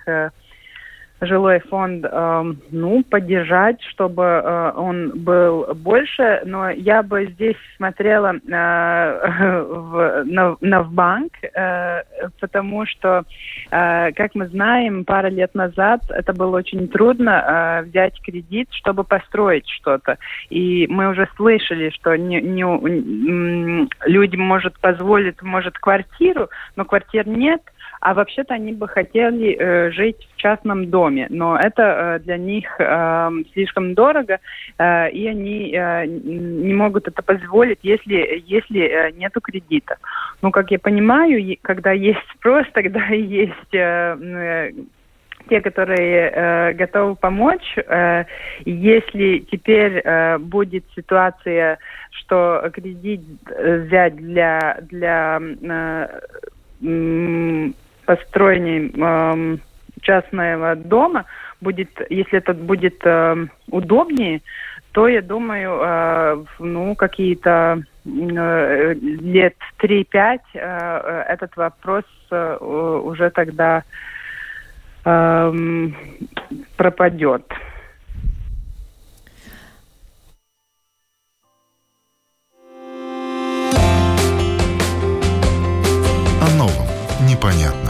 жилой 1.20 1.60
фонд, 1.60 2.04
э, 2.04 2.52
ну, 2.70 3.04
поддержать, 3.04 3.82
чтобы 3.82 4.22
э, 4.22 4.72
он 4.74 5.12
был 5.22 5.74
больше, 5.74 6.42
но 6.44 6.70
я 6.70 7.02
бы 7.02 7.26
здесь 7.26 7.56
смотрела 7.76 8.34
э, 8.34 8.40
в, 9.68 10.24
на, 10.24 10.56
на 10.60 10.82
в 10.82 10.92
банк, 10.92 11.32
э, 11.42 12.02
потому 12.40 12.86
что, 12.86 13.24
э, 13.70 14.12
как 14.12 14.34
мы 14.34 14.48
знаем, 14.48 15.04
пара 15.04 15.28
лет 15.28 15.54
назад 15.54 16.00
это 16.10 16.32
было 16.32 16.56
очень 16.56 16.88
трудно 16.88 17.82
э, 17.82 17.88
взять 17.88 18.20
кредит, 18.22 18.68
чтобы 18.72 19.04
построить 19.04 19.68
что-то. 19.68 20.16
И 20.48 20.86
мы 20.88 21.08
уже 21.08 21.28
слышали, 21.36 21.90
что 21.90 22.16
не, 22.16 22.40
не, 22.40 23.88
людям 24.06 24.40
может 24.40 24.78
позволить, 24.80 25.42
может, 25.42 25.78
квартиру, 25.78 26.48
но 26.76 26.84
квартир 26.84 27.28
нет– 27.28 27.60
а 28.00 28.14
вообще-то 28.14 28.54
они 28.54 28.72
бы 28.72 28.88
хотели 28.88 29.56
э, 29.58 29.90
жить 29.92 30.26
в 30.34 30.36
частном 30.36 30.90
доме, 30.90 31.26
но 31.28 31.58
это 31.58 31.82
э, 31.82 32.18
для 32.20 32.38
них 32.38 32.66
э, 32.78 33.30
слишком 33.52 33.94
дорого, 33.94 34.38
э, 34.78 35.10
и 35.10 35.28
они 35.28 35.72
э, 35.72 36.06
не 36.06 36.72
могут 36.72 37.08
это 37.08 37.22
позволить, 37.22 37.80
если, 37.82 38.42
если 38.46 38.80
э, 38.80 39.10
нету 39.12 39.40
кредита. 39.42 39.98
Ну, 40.40 40.50
как 40.50 40.70
я 40.70 40.78
понимаю, 40.78 41.56
когда 41.62 41.92
есть 41.92 42.20
спрос, 42.36 42.66
тогда 42.72 43.04
есть... 43.06 43.74
Э, 43.74 44.16
э, 44.18 44.70
те, 45.48 45.60
которые 45.60 46.30
э, 46.30 46.72
готовы 46.74 47.16
помочь. 47.16 47.76
Э, 47.76 48.24
если 48.64 49.38
теперь 49.50 50.00
э, 50.04 50.38
будет 50.38 50.84
ситуация, 50.94 51.78
что 52.10 52.70
кредит 52.72 53.22
взять 53.46 54.16
для 54.16 54.78
для 54.82 55.40
э, 55.40 56.08
построении 58.10 58.90
э, 58.92 59.58
частного 60.00 60.74
дома 60.74 61.26
будет, 61.60 61.90
если 62.10 62.38
это 62.38 62.54
будет 62.54 63.00
э, 63.04 63.46
удобнее, 63.70 64.40
то 64.90 65.06
я 65.06 65.22
думаю, 65.22 65.78
э, 65.80 66.44
ну 66.58 66.96
какие-то 66.96 67.82
э, 68.04 68.94
лет 68.94 69.54
3-5 69.78 70.38
э, 70.54 71.24
этот 71.28 71.56
вопрос 71.56 72.04
э, 72.32 72.56
уже 72.60 73.30
тогда 73.30 73.84
э, 75.04 75.52
пропадет. 76.76 77.44
О 86.42 86.56
новом, 86.58 86.88
непонятном 87.28 87.89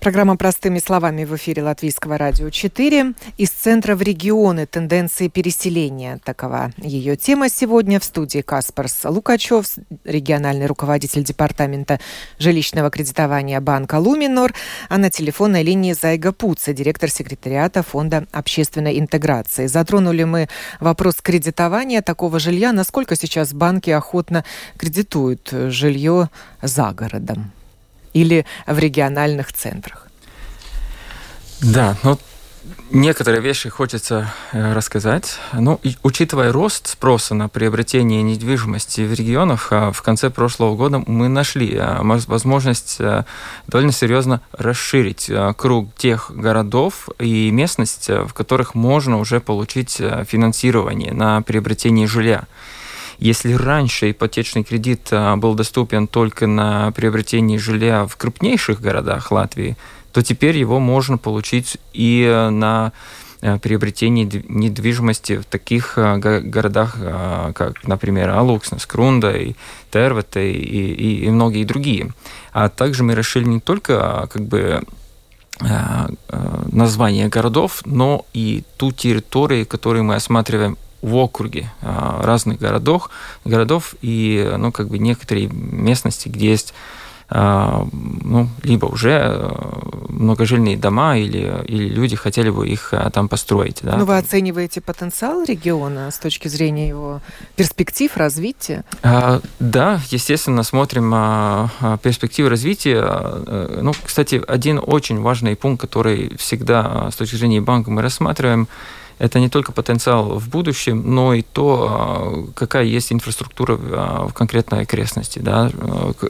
Программа 0.00 0.38
«Простыми 0.38 0.78
словами» 0.78 1.24
в 1.24 1.36
эфире 1.36 1.62
Латвийского 1.62 2.16
радио 2.16 2.48
4. 2.48 3.12
Из 3.36 3.50
центра 3.50 3.94
в 3.94 4.00
регионы 4.00 4.64
тенденции 4.64 5.28
переселения. 5.28 6.18
Такова 6.24 6.72
ее 6.78 7.16
тема 7.16 7.50
сегодня. 7.50 8.00
В 8.00 8.04
студии 8.04 8.40
Каспарс 8.40 9.04
Лукачев, 9.04 9.66
региональный 10.04 10.64
руководитель 10.64 11.22
департамента 11.22 12.00
жилищного 12.38 12.88
кредитования 12.88 13.60
банка 13.60 13.96
«Луминор», 13.96 14.54
а 14.88 14.96
на 14.96 15.10
телефонной 15.10 15.62
линии 15.62 15.92
Зайга 15.92 16.32
Пуца, 16.32 16.72
директор 16.72 17.10
секретариата 17.10 17.82
Фонда 17.82 18.26
общественной 18.32 18.98
интеграции. 18.98 19.66
Затронули 19.66 20.24
мы 20.24 20.48
вопрос 20.80 21.16
кредитования 21.16 22.00
такого 22.00 22.40
жилья. 22.40 22.72
Насколько 22.72 23.16
сейчас 23.16 23.52
банки 23.52 23.90
охотно 23.90 24.46
кредитуют 24.78 25.50
жилье 25.50 26.30
за 26.62 26.90
городом? 26.92 27.52
Или 28.12 28.46
в 28.66 28.78
региональных 28.78 29.52
центрах? 29.52 30.08
Да, 31.60 31.96
ну 32.02 32.18
Некоторые 32.92 33.40
вещи 33.40 33.68
хочется 33.68 34.34
э, 34.50 34.72
рассказать. 34.72 35.38
Ну, 35.52 35.78
и, 35.84 35.96
учитывая 36.02 36.50
рост 36.50 36.88
спроса 36.88 37.34
на 37.34 37.48
приобретение 37.48 38.20
недвижимости 38.22 39.02
в 39.02 39.14
регионах, 39.14 39.68
а 39.70 39.92
в 39.92 40.02
конце 40.02 40.28
прошлого 40.28 40.74
года 40.74 41.02
мы 41.06 41.28
нашли 41.28 41.76
а, 41.76 42.02
возможность 42.02 42.96
э, 42.98 43.24
довольно 43.68 43.92
серьезно 43.92 44.40
расширить 44.52 45.30
э, 45.30 45.54
круг 45.56 45.94
тех 45.94 46.32
городов 46.34 47.08
и 47.20 47.52
местностей, 47.52 48.26
в 48.26 48.34
которых 48.34 48.74
можно 48.74 49.18
уже 49.18 49.40
получить 49.40 50.02
финансирование 50.26 51.12
на 51.12 51.42
приобретение 51.42 52.08
жилья. 52.08 52.44
Если 53.20 53.52
раньше 53.52 54.12
ипотечный 54.12 54.64
кредит 54.64 55.08
а, 55.12 55.36
был 55.36 55.54
доступен 55.54 56.08
только 56.08 56.46
на 56.46 56.90
приобретение 56.92 57.58
жилья 57.58 58.06
в 58.06 58.16
крупнейших 58.16 58.80
городах 58.80 59.30
Латвии, 59.30 59.76
то 60.12 60.22
теперь 60.22 60.56
его 60.56 60.80
можно 60.80 61.18
получить 61.18 61.76
и 61.92 62.48
на 62.50 62.92
э, 63.42 63.58
приобретение 63.58 64.24
недвижимости 64.48 65.36
в 65.36 65.44
таких 65.44 65.98
а, 65.98 66.16
городах, 66.16 66.96
а, 66.98 67.52
как, 67.52 67.86
например, 67.86 68.30
Алукснес, 68.30 68.86
Крунда, 68.86 69.32
и 69.32 69.54
Тервета 69.90 70.40
и, 70.40 70.52
и, 70.52 71.26
и 71.26 71.28
многие 71.28 71.64
другие. 71.64 72.12
А 72.54 72.70
также 72.70 73.04
мы 73.04 73.14
решили 73.14 73.44
не 73.44 73.60
только 73.60 74.28
как 74.32 74.42
бы 74.42 74.82
название 76.72 77.28
городов, 77.28 77.82
но 77.84 78.24
и 78.32 78.64
ту 78.78 78.92
территорию, 78.92 79.66
которую 79.66 80.04
мы 80.04 80.14
осматриваем 80.14 80.78
в 81.02 81.16
округе 81.16 81.70
а, 81.82 82.20
разных 82.22 82.58
городов, 82.58 83.10
городов 83.44 83.94
и 84.02 84.54
ну, 84.58 84.72
как 84.72 84.88
бы 84.88 84.98
некоторые 84.98 85.48
местности, 85.48 86.28
где 86.28 86.50
есть 86.50 86.74
а, 87.32 87.86
ну, 87.92 88.48
либо 88.64 88.86
уже 88.86 89.20
э, 89.22 89.50
многожильные 90.08 90.76
дома, 90.76 91.16
или, 91.16 91.62
или 91.66 91.88
люди 91.88 92.16
хотели 92.16 92.50
бы 92.50 92.68
их 92.68 92.92
а, 92.92 93.08
там 93.10 93.28
построить. 93.28 93.78
Да? 93.82 93.96
Но 93.96 94.04
вы 94.04 94.18
оцениваете 94.18 94.80
потенциал 94.80 95.44
региона 95.44 96.10
с 96.10 96.18
точки 96.18 96.48
зрения 96.48 96.88
его 96.88 97.20
перспектив 97.54 98.16
развития? 98.16 98.84
А, 99.04 99.40
да, 99.60 100.00
естественно, 100.10 100.64
смотрим 100.64 101.12
а, 101.14 101.68
перспективы 102.02 102.48
развития. 102.48 103.00
Э, 103.00 103.78
ну, 103.80 103.92
кстати, 104.04 104.42
один 104.48 104.80
очень 104.84 105.20
важный 105.20 105.54
пункт, 105.54 105.82
который 105.82 106.36
всегда 106.36 107.12
с 107.12 107.14
точки 107.14 107.36
зрения 107.36 107.60
банка 107.60 107.92
мы 107.92 108.02
рассматриваем, 108.02 108.66
это 109.20 109.38
не 109.38 109.50
только 109.50 109.70
потенциал 109.70 110.38
в 110.38 110.48
будущем, 110.48 111.02
но 111.14 111.34
и 111.34 111.42
то, 111.42 111.88
а, 111.90 112.46
какая 112.54 112.84
есть 112.84 113.12
инфраструктура 113.12 113.78
а, 113.78 114.26
в 114.26 114.32
конкретной 114.32 114.80
окрестности, 114.80 115.40
да, 115.40 115.70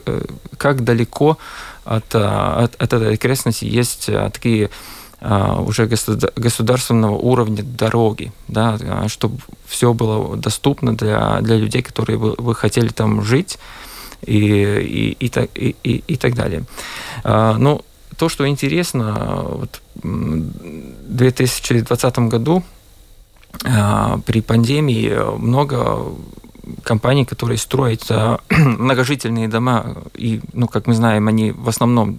э, 0.05 0.21
как 0.57 0.83
далеко 0.83 1.37
от, 1.85 2.13
а, 2.13 2.65
от, 2.65 2.75
от 2.75 2.93
этой 2.93 3.13
окрестности 3.13 3.65
есть 3.65 4.09
такие 4.33 4.69
уже 5.23 5.85
государственного 5.85 7.15
уровня 7.15 7.61
дороги, 7.61 8.31
да, 8.47 8.79
чтобы 9.07 9.37
все 9.67 9.93
было 9.93 10.35
доступно 10.35 10.97
для, 10.97 11.41
для 11.41 11.57
людей, 11.57 11.83
которые 11.83 12.17
бы, 12.17 12.33
бы 12.33 12.55
хотели 12.55 12.87
там 12.87 13.21
жить, 13.21 13.59
и, 14.25 14.35
и, 15.19 15.27
и, 15.27 15.31
и, 15.53 15.75
и, 15.83 16.03
и 16.07 16.15
так 16.15 16.33
далее. 16.33 16.63
Ну, 17.23 17.85
то, 18.17 18.29
что 18.29 18.47
интересно, 18.47 19.45
вот 19.47 19.81
в 19.93 21.15
2020 21.15 22.19
году 22.19 22.63
при 24.25 24.41
пандемии 24.41 25.37
много 25.37 26.13
компаний, 26.83 27.25
которые 27.25 27.57
строят 27.57 28.07
многожительные 28.49 29.47
дома, 29.47 29.97
и, 30.15 30.41
ну, 30.53 30.67
как 30.67 30.87
мы 30.87 30.93
знаем, 30.93 31.27
они 31.27 31.51
в 31.51 31.69
основном 31.69 32.17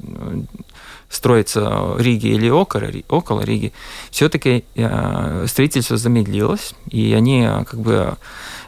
строится 1.12 1.60
в 1.60 2.00
Риге 2.00 2.30
или 2.30 2.48
около, 2.48 2.90
около 3.08 3.42
Риги, 3.42 3.72
все-таки 4.10 4.64
э, 4.74 5.46
строительство 5.46 5.98
замедлилось, 5.98 6.74
и 6.88 7.12
они 7.12 7.42
э, 7.42 7.64
как 7.64 7.80
бы 7.80 8.16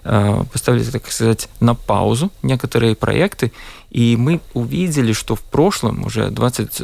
э, 0.05 0.45
поставили, 0.53 0.85
так 0.85 1.11
сказать, 1.11 1.49
на 1.61 1.75
паузу 1.75 2.31
некоторые 2.43 2.95
проекты, 2.97 3.51
и 3.91 4.17
мы 4.19 4.41
увидели, 4.53 5.15
что 5.15 5.35
в 5.35 5.41
прошлом, 5.41 6.05
уже 6.05 6.31
20, 6.31 6.81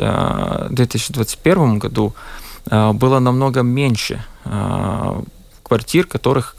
2021 0.71 1.79
году, 1.79 2.15
было 2.67 3.19
намного 3.19 3.63
меньше 3.63 4.23
квартир, 5.71 6.07
которых 6.07 6.57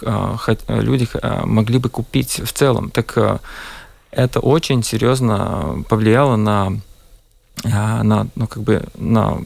люди 0.70 1.06
могли 1.44 1.80
бы 1.80 1.90
купить 1.90 2.40
в 2.40 2.54
целом. 2.54 2.90
Так 2.92 3.42
это 4.12 4.40
очень 4.40 4.84
серьезно 4.84 5.84
повлияло 5.90 6.38
на 6.38 6.80
на, 7.66 8.28
ну, 8.36 8.48
как 8.48 8.64
бы, 8.64 8.84
на 8.96 9.40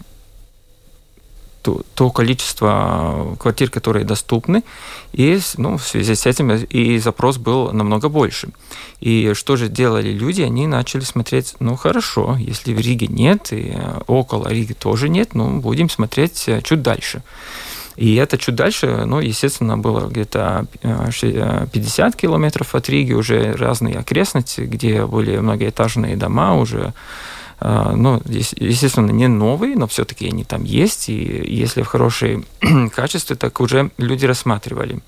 то, 1.65 1.81
то 1.95 2.11
количество 2.11 3.35
квартир, 3.39 3.71
которые 3.71 4.05
доступны, 4.05 4.63
и 5.13 5.39
ну, 5.57 5.77
в 5.77 5.87
связи 5.87 6.13
с 6.13 6.27
этим 6.27 6.51
и 6.51 6.99
запрос 6.99 7.37
был 7.37 7.71
намного 7.73 8.07
больше. 8.07 8.49
И 8.99 9.33
что 9.33 9.55
же 9.55 9.67
делали 9.67 10.11
люди? 10.11 10.43
Они 10.43 10.67
начали 10.67 11.01
смотреть, 11.01 11.55
ну 11.59 11.75
хорошо, 11.75 12.37
если 12.39 12.71
в 12.71 12.79
Риге 12.79 13.07
нет, 13.07 13.47
и 13.51 13.75
около 14.05 14.47
Риги 14.49 14.73
тоже 14.73 15.09
нет, 15.09 15.33
ну 15.33 15.59
будем 15.59 15.89
смотреть 15.89 16.43
э, 16.47 16.61
чуть 16.61 16.83
дальше. 16.83 17.23
И 17.95 18.15
это 18.15 18.37
чуть 18.37 18.55
дальше, 18.55 19.05
ну, 19.05 19.19
естественно, 19.19 19.77
было 19.77 20.07
где-то 20.07 20.67
50 20.81 22.13
э, 22.13 22.17
километров 22.17 22.75
от 22.75 22.89
Риги, 22.89 23.13
уже 23.13 23.53
разные 23.53 23.97
окрестности, 23.99 24.61
где 24.61 25.05
были 25.05 25.37
многоэтажные 25.37 26.17
дома, 26.17 26.55
уже 26.55 26.93
а, 27.59 27.93
ну, 27.95 28.21
естественно, 28.25 29.11
не 29.11 29.27
новые, 29.27 29.77
но 29.77 29.87
все-таки 29.87 30.27
они 30.27 30.43
там 30.43 30.65
есть, 30.65 31.07
и 31.07 31.13
если 31.47 31.83
в 31.83 31.87
хорошем 31.87 32.45
качестве, 32.93 33.37
так 33.37 33.61
уже 33.61 33.91
люди 33.97 34.25
рассматривали. 34.25 34.99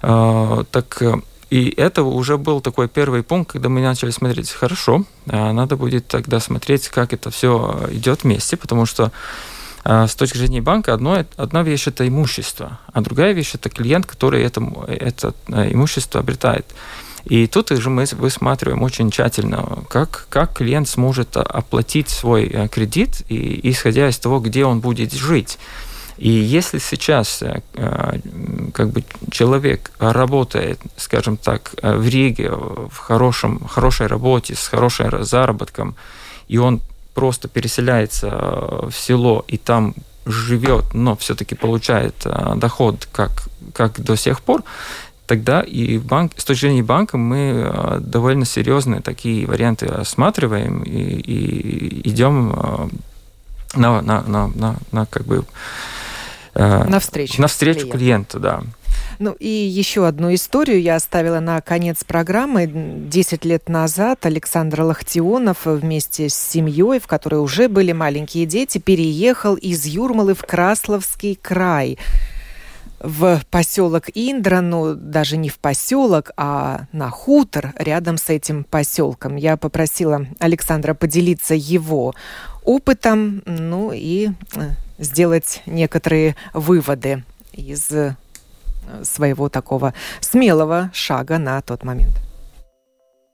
Так 0.00 1.02
э, 1.02 1.14
и 1.50 1.68
это 1.76 2.02
уже 2.04 2.38
был 2.38 2.60
такой 2.60 2.88
первый 2.88 3.22
пункт, 3.22 3.52
когда 3.52 3.68
мы 3.68 3.80
начали 3.80 4.10
смотреть, 4.10 4.50
хорошо, 4.50 5.04
надо 5.26 5.76
будет 5.76 6.06
тогда 6.06 6.38
смотреть, 6.38 6.88
как 6.88 7.12
это 7.12 7.30
все 7.30 7.88
идет 7.90 8.22
вместе, 8.22 8.56
потому 8.56 8.86
что 8.86 9.10
с 9.90 10.14
точки 10.14 10.38
зрения 10.38 10.60
банка 10.60 10.94
одно, 10.94 11.24
одна 11.36 11.62
вещь 11.62 11.88
это 11.88 12.06
имущество, 12.06 12.78
а 12.92 13.00
другая 13.00 13.32
вещь 13.32 13.54
это 13.54 13.68
клиент, 13.70 14.06
который 14.06 14.44
это, 14.44 14.62
это 14.86 15.34
имущество 15.48 16.20
обретает. 16.20 16.66
И 17.24 17.46
тут 17.46 17.70
уже 17.70 17.90
мы 17.90 18.04
высматриваем 18.12 18.82
очень 18.82 19.10
тщательно, 19.10 19.84
как, 19.88 20.26
как 20.28 20.54
клиент 20.54 20.88
сможет 20.88 21.36
оплатить 21.36 22.08
свой 22.08 22.46
э, 22.46 22.68
кредит, 22.68 23.22
и, 23.28 23.60
исходя 23.70 24.08
из 24.08 24.18
того, 24.18 24.40
где 24.40 24.64
он 24.64 24.80
будет 24.80 25.12
жить. 25.12 25.58
И 26.16 26.28
если 26.28 26.78
сейчас 26.78 27.42
э, 27.42 27.60
э, 27.74 28.20
как 28.72 28.90
бы 28.90 29.04
человек 29.30 29.92
работает, 29.98 30.80
скажем 30.96 31.36
так, 31.36 31.74
в 31.82 32.08
Риге, 32.08 32.50
в 32.50 32.96
хорошем, 32.96 33.66
хорошей 33.66 34.06
работе, 34.06 34.54
с 34.54 34.66
хорошим 34.66 35.24
заработком, 35.24 35.96
и 36.48 36.58
он 36.58 36.80
просто 37.14 37.48
переселяется 37.48 38.28
в 38.28 38.92
село 38.92 39.44
и 39.48 39.56
там 39.56 39.94
живет, 40.26 40.94
но 40.94 41.16
все-таки 41.16 41.54
получает 41.54 42.14
доход 42.56 43.08
как, 43.10 43.48
как 43.72 44.00
до 44.00 44.16
сих 44.16 44.42
пор, 44.42 44.62
тогда 45.30 45.60
и 45.60 45.98
банк, 45.98 46.32
с 46.36 46.44
точки 46.44 46.62
зрения 46.62 46.82
банка 46.82 47.16
мы 47.16 47.52
э, 47.64 47.98
довольно 48.00 48.44
серьезные 48.44 49.00
такие 49.00 49.46
варианты 49.46 49.86
осматриваем 49.86 50.82
и, 50.82 50.90
и 50.90 52.08
идем 52.08 52.52
э, 52.52 52.88
на, 53.76 54.02
на, 54.02 54.22
на, 54.22 54.48
на, 54.48 54.76
на 54.90 55.06
как 55.06 55.24
бы 55.26 55.36
э, 55.36 55.42
навстречу, 56.54 57.40
навстречу 57.40 57.88
клиенту. 57.88 57.98
клиенту, 57.98 58.40
да. 58.40 58.62
Ну 59.18 59.32
и 59.38 59.48
еще 59.48 60.06
одну 60.06 60.32
историю 60.34 60.80
я 60.80 60.96
оставила 60.96 61.40
на 61.40 61.60
конец 61.60 62.04
программы. 62.04 62.66
Десять 62.66 63.44
лет 63.44 63.68
назад 63.68 64.24
Александр 64.24 64.82
Лахтионов 64.82 65.66
вместе 65.66 66.28
с 66.28 66.34
семьей, 66.34 67.00
в 67.00 67.06
которой 67.06 67.36
уже 67.36 67.68
были 67.68 67.92
маленькие 67.92 68.46
дети, 68.46 68.78
переехал 68.78 69.56
из 69.56 69.84
Юрмалы 69.84 70.34
в 70.34 70.42
Красловский 70.42 71.38
край 71.40 71.98
в 73.00 73.40
поселок 73.50 74.04
Индра, 74.14 74.60
ну 74.60 74.94
даже 74.94 75.36
не 75.36 75.48
в 75.48 75.58
поселок, 75.58 76.32
а 76.36 76.82
на 76.92 77.10
хутор 77.10 77.72
рядом 77.76 78.18
с 78.18 78.28
этим 78.28 78.64
поселком. 78.64 79.36
Я 79.36 79.56
попросила 79.56 80.26
Александра 80.38 80.94
поделиться 80.94 81.54
его 81.54 82.14
опытом, 82.62 83.42
ну 83.46 83.90
и 83.94 84.28
э, 84.54 84.70
сделать 85.00 85.62
некоторые 85.66 86.36
выводы 86.52 87.24
из 87.52 87.90
э, 87.90 88.14
своего 89.02 89.48
такого 89.48 89.94
смелого 90.20 90.90
шага 90.92 91.38
на 91.38 91.60
тот 91.62 91.82
момент. 91.82 92.14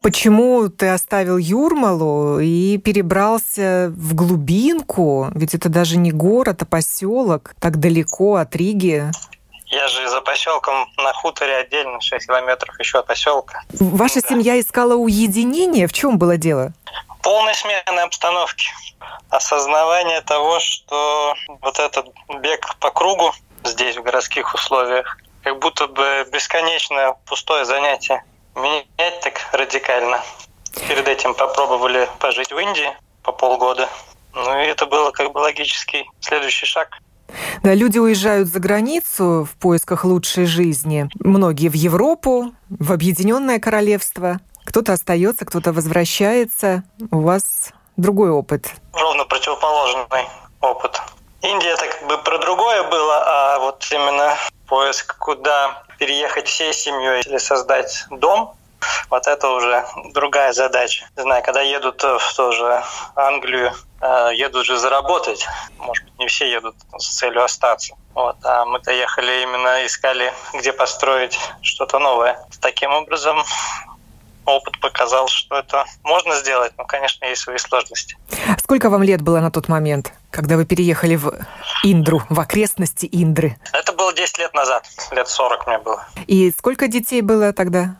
Почему 0.03 0.69
ты 0.69 0.89
оставил 0.89 1.37
Юрмалу 1.37 2.39
и 2.39 2.79
перебрался 2.79 3.93
в 3.97 4.15
глубинку? 4.15 5.29
Ведь 5.35 5.55
это 5.55 5.69
даже 5.69 5.99
не 5.99 6.13
город, 6.13 6.63
а 6.63 6.65
поселок, 6.65 7.55
так 7.61 7.81
далеко 7.81 8.37
от 8.37 8.55
Риги. 8.55 9.11
Я 9.67 9.89
же 9.89 10.09
за 10.09 10.21
поселком 10.21 10.87
на 10.97 11.13
хуторе 11.13 11.57
отдельно, 11.57 12.01
6 12.01 12.25
километров 12.25 12.79
еще 12.79 13.01
от 13.01 13.07
поселка. 13.07 13.63
Ваша 13.81 14.23
да. 14.23 14.29
семья 14.29 14.61
искала 14.61 14.95
уединение? 14.95 15.89
В 15.89 15.93
чем 15.93 16.19
было 16.19 16.37
дело? 16.37 16.73
Полной 17.21 17.57
смены 17.57 17.99
обстановки. 17.99 18.69
Осознавание 19.31 20.21
того, 20.21 20.61
что 20.61 21.35
вот 21.61 21.79
этот 21.79 22.09
бег 22.41 22.77
по 22.81 22.91
кругу 22.91 23.33
здесь, 23.65 23.97
в 23.97 24.03
городских 24.03 24.55
условиях, 24.55 25.19
как 25.43 25.59
будто 25.59 25.87
бы 25.87 26.27
бесконечно 26.33 27.17
пустое 27.27 27.65
занятие. 27.65 28.25
Менять 28.55 29.21
так 29.23 29.41
радикально. 29.53 30.23
Перед 30.89 31.09
этим 31.09 31.35
попробовали 31.35 32.09
пожить 32.19 32.53
в 32.53 32.59
Индии 32.59 32.91
по 33.23 33.33
полгода. 33.33 33.89
Ну 34.35 34.61
и 34.61 34.67
это 34.67 34.87
было 34.87 35.11
как 35.11 35.33
бы 35.33 35.39
логический 35.39 36.09
следующий 36.21 36.67
шаг. 36.67 36.89
Да, 37.63 37.75
люди 37.75 37.99
уезжают 37.99 38.49
за 38.49 38.61
границу 38.61 39.49
в 39.51 39.59
поисках 39.59 40.05
лучшей 40.05 40.47
жизни. 40.47 41.09
Многие 41.19 41.69
в 41.69 41.75
Европу, 41.75 42.53
в 42.69 42.93
Объединенное 42.93 43.59
Королевство. 43.59 44.41
Кто-то 44.65 44.93
остается, 44.93 45.45
кто-то 45.45 45.73
возвращается. 45.73 46.85
У 47.11 47.21
вас 47.21 47.73
другой 47.97 48.31
опыт. 48.31 48.73
Ровно 48.93 49.25
противоположный 49.25 50.29
опыт. 50.61 51.01
Индия 51.43 51.71
это 51.71 51.87
как 51.87 52.07
бы 52.09 52.19
про 52.19 52.39
другое 52.39 52.83
было, 52.85 53.23
а 53.25 53.59
вот 53.59 53.87
именно 53.91 54.37
поиск, 54.67 55.17
куда 55.19 55.83
переехать 55.99 56.49
всей 56.49 56.73
семьей 56.73 57.23
или 57.23 57.39
создать 57.39 58.05
дом, 58.11 58.55
вот 59.11 59.27
это 59.27 59.49
уже 59.49 59.85
другая 60.13 60.53
задача. 60.53 61.07
Не 61.17 61.23
знаю, 61.23 61.43
когда 61.43 61.61
едут 61.63 62.03
в 62.03 62.35
тоже 62.37 62.83
Англию, 63.15 63.73
э, 64.01 64.31
едут 64.35 64.67
же 64.67 64.77
заработать. 64.77 65.47
Может 65.79 66.05
быть, 66.05 66.19
не 66.19 66.27
все 66.27 66.51
едут 66.51 66.77
с 66.99 67.17
целью 67.17 67.43
остаться. 67.43 67.95
Вот, 68.15 68.37
а 68.45 68.65
мы-то 68.65 68.93
ехали 68.93 69.43
именно, 69.43 69.85
искали, 69.87 70.33
где 70.55 70.73
построить 70.73 71.39
что-то 71.63 71.99
новое. 71.99 72.39
Таким 72.61 72.93
образом, 72.93 73.43
опыт 74.47 74.81
показал, 74.81 75.29
что 75.29 75.57
это 75.59 75.85
можно 76.03 76.35
сделать, 76.37 76.73
но, 76.79 76.85
конечно, 76.85 77.25
есть 77.27 77.43
свои 77.43 77.59
сложности. 77.59 78.17
Сколько 78.63 78.91
вам 78.91 79.03
лет 79.03 79.21
было 79.21 79.41
на 79.41 79.51
тот 79.51 79.69
момент, 79.69 80.13
когда 80.31 80.57
вы 80.57 80.65
переехали 80.65 81.17
в 81.17 81.33
Индру, 81.85 82.23
в 82.29 82.41
окрестности 82.41 83.09
Индры? 83.11 83.57
Это 83.73 83.93
было 83.93 84.13
10 84.13 84.39
лет 84.39 84.55
назад, 84.55 84.87
лет 85.11 85.29
40 85.29 85.67
мне 85.67 85.79
было. 85.79 86.07
И 86.27 86.53
сколько 86.57 86.89
детей 86.89 87.23
было 87.23 87.53
тогда? 87.53 87.97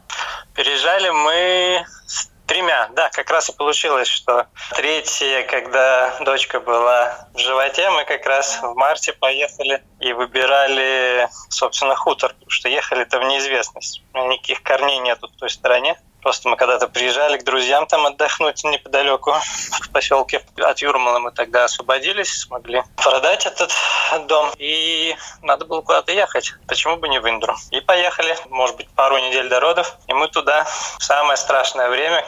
Переезжали 0.55 1.11
мы 1.11 1.85
с 2.07 2.29
тремя. 2.47 2.89
Да, 2.95 3.11
как 3.11 3.31
раз 3.31 3.49
и 3.49 3.53
получилось, 3.53 4.09
что 4.09 4.47
третья, 4.75 5.43
когда 5.43 6.17
дочка 6.21 6.61
была 6.61 7.29
в 7.35 7.39
животе, 7.39 7.91
мы 7.91 8.05
как 8.05 8.25
раз 8.27 8.59
в 8.63 8.75
марте 8.75 9.13
поехали 9.13 9.83
и 10.01 10.13
выбирали, 10.13 11.29
собственно, 11.51 11.95
хутор, 11.95 12.33
потому 12.33 12.51
что 12.51 12.69
ехали-то 12.69 13.19
в 13.19 13.25
неизвестность. 13.25 14.03
Никаких 14.15 14.63
корней 14.63 14.99
нету 14.99 15.29
в 15.29 15.39
той 15.39 15.51
стороне. 15.51 15.97
Просто 16.27 16.49
мы 16.49 16.57
когда-то 16.57 16.89
приезжали 16.89 17.39
к 17.39 17.45
друзьям 17.45 17.87
там 17.87 18.05
отдохнуть 18.05 18.65
неподалеку 18.65 19.31
в 19.81 19.91
поселке. 19.93 20.45
От 20.57 20.81
Юрмала 20.81 21.21
мы 21.21 21.31
тогда 21.31 21.63
освободились, 21.63 22.41
смогли 22.41 22.83
продать 22.97 23.47
этот 23.47 23.71
дом. 24.27 24.51
И 24.59 25.15
надо 25.43 25.67
было 25.67 25.83
куда-то 25.83 26.11
ехать. 26.11 26.55
Почему 26.67 26.97
бы 26.97 27.07
не 27.07 27.21
в 27.21 27.29
Индру? 27.29 27.55
И 27.71 27.81
поехали, 27.81 28.37
может 28.51 28.75
быть, 28.75 28.89
пару 28.89 29.19
недель 29.19 29.49
до 29.49 29.61
родов. 29.61 29.97
И 30.09 30.15
мы 30.15 30.27
туда 30.27 30.65
в 30.99 31.05
самое 31.05 31.37
страшное 31.37 31.89
время, 31.91 32.25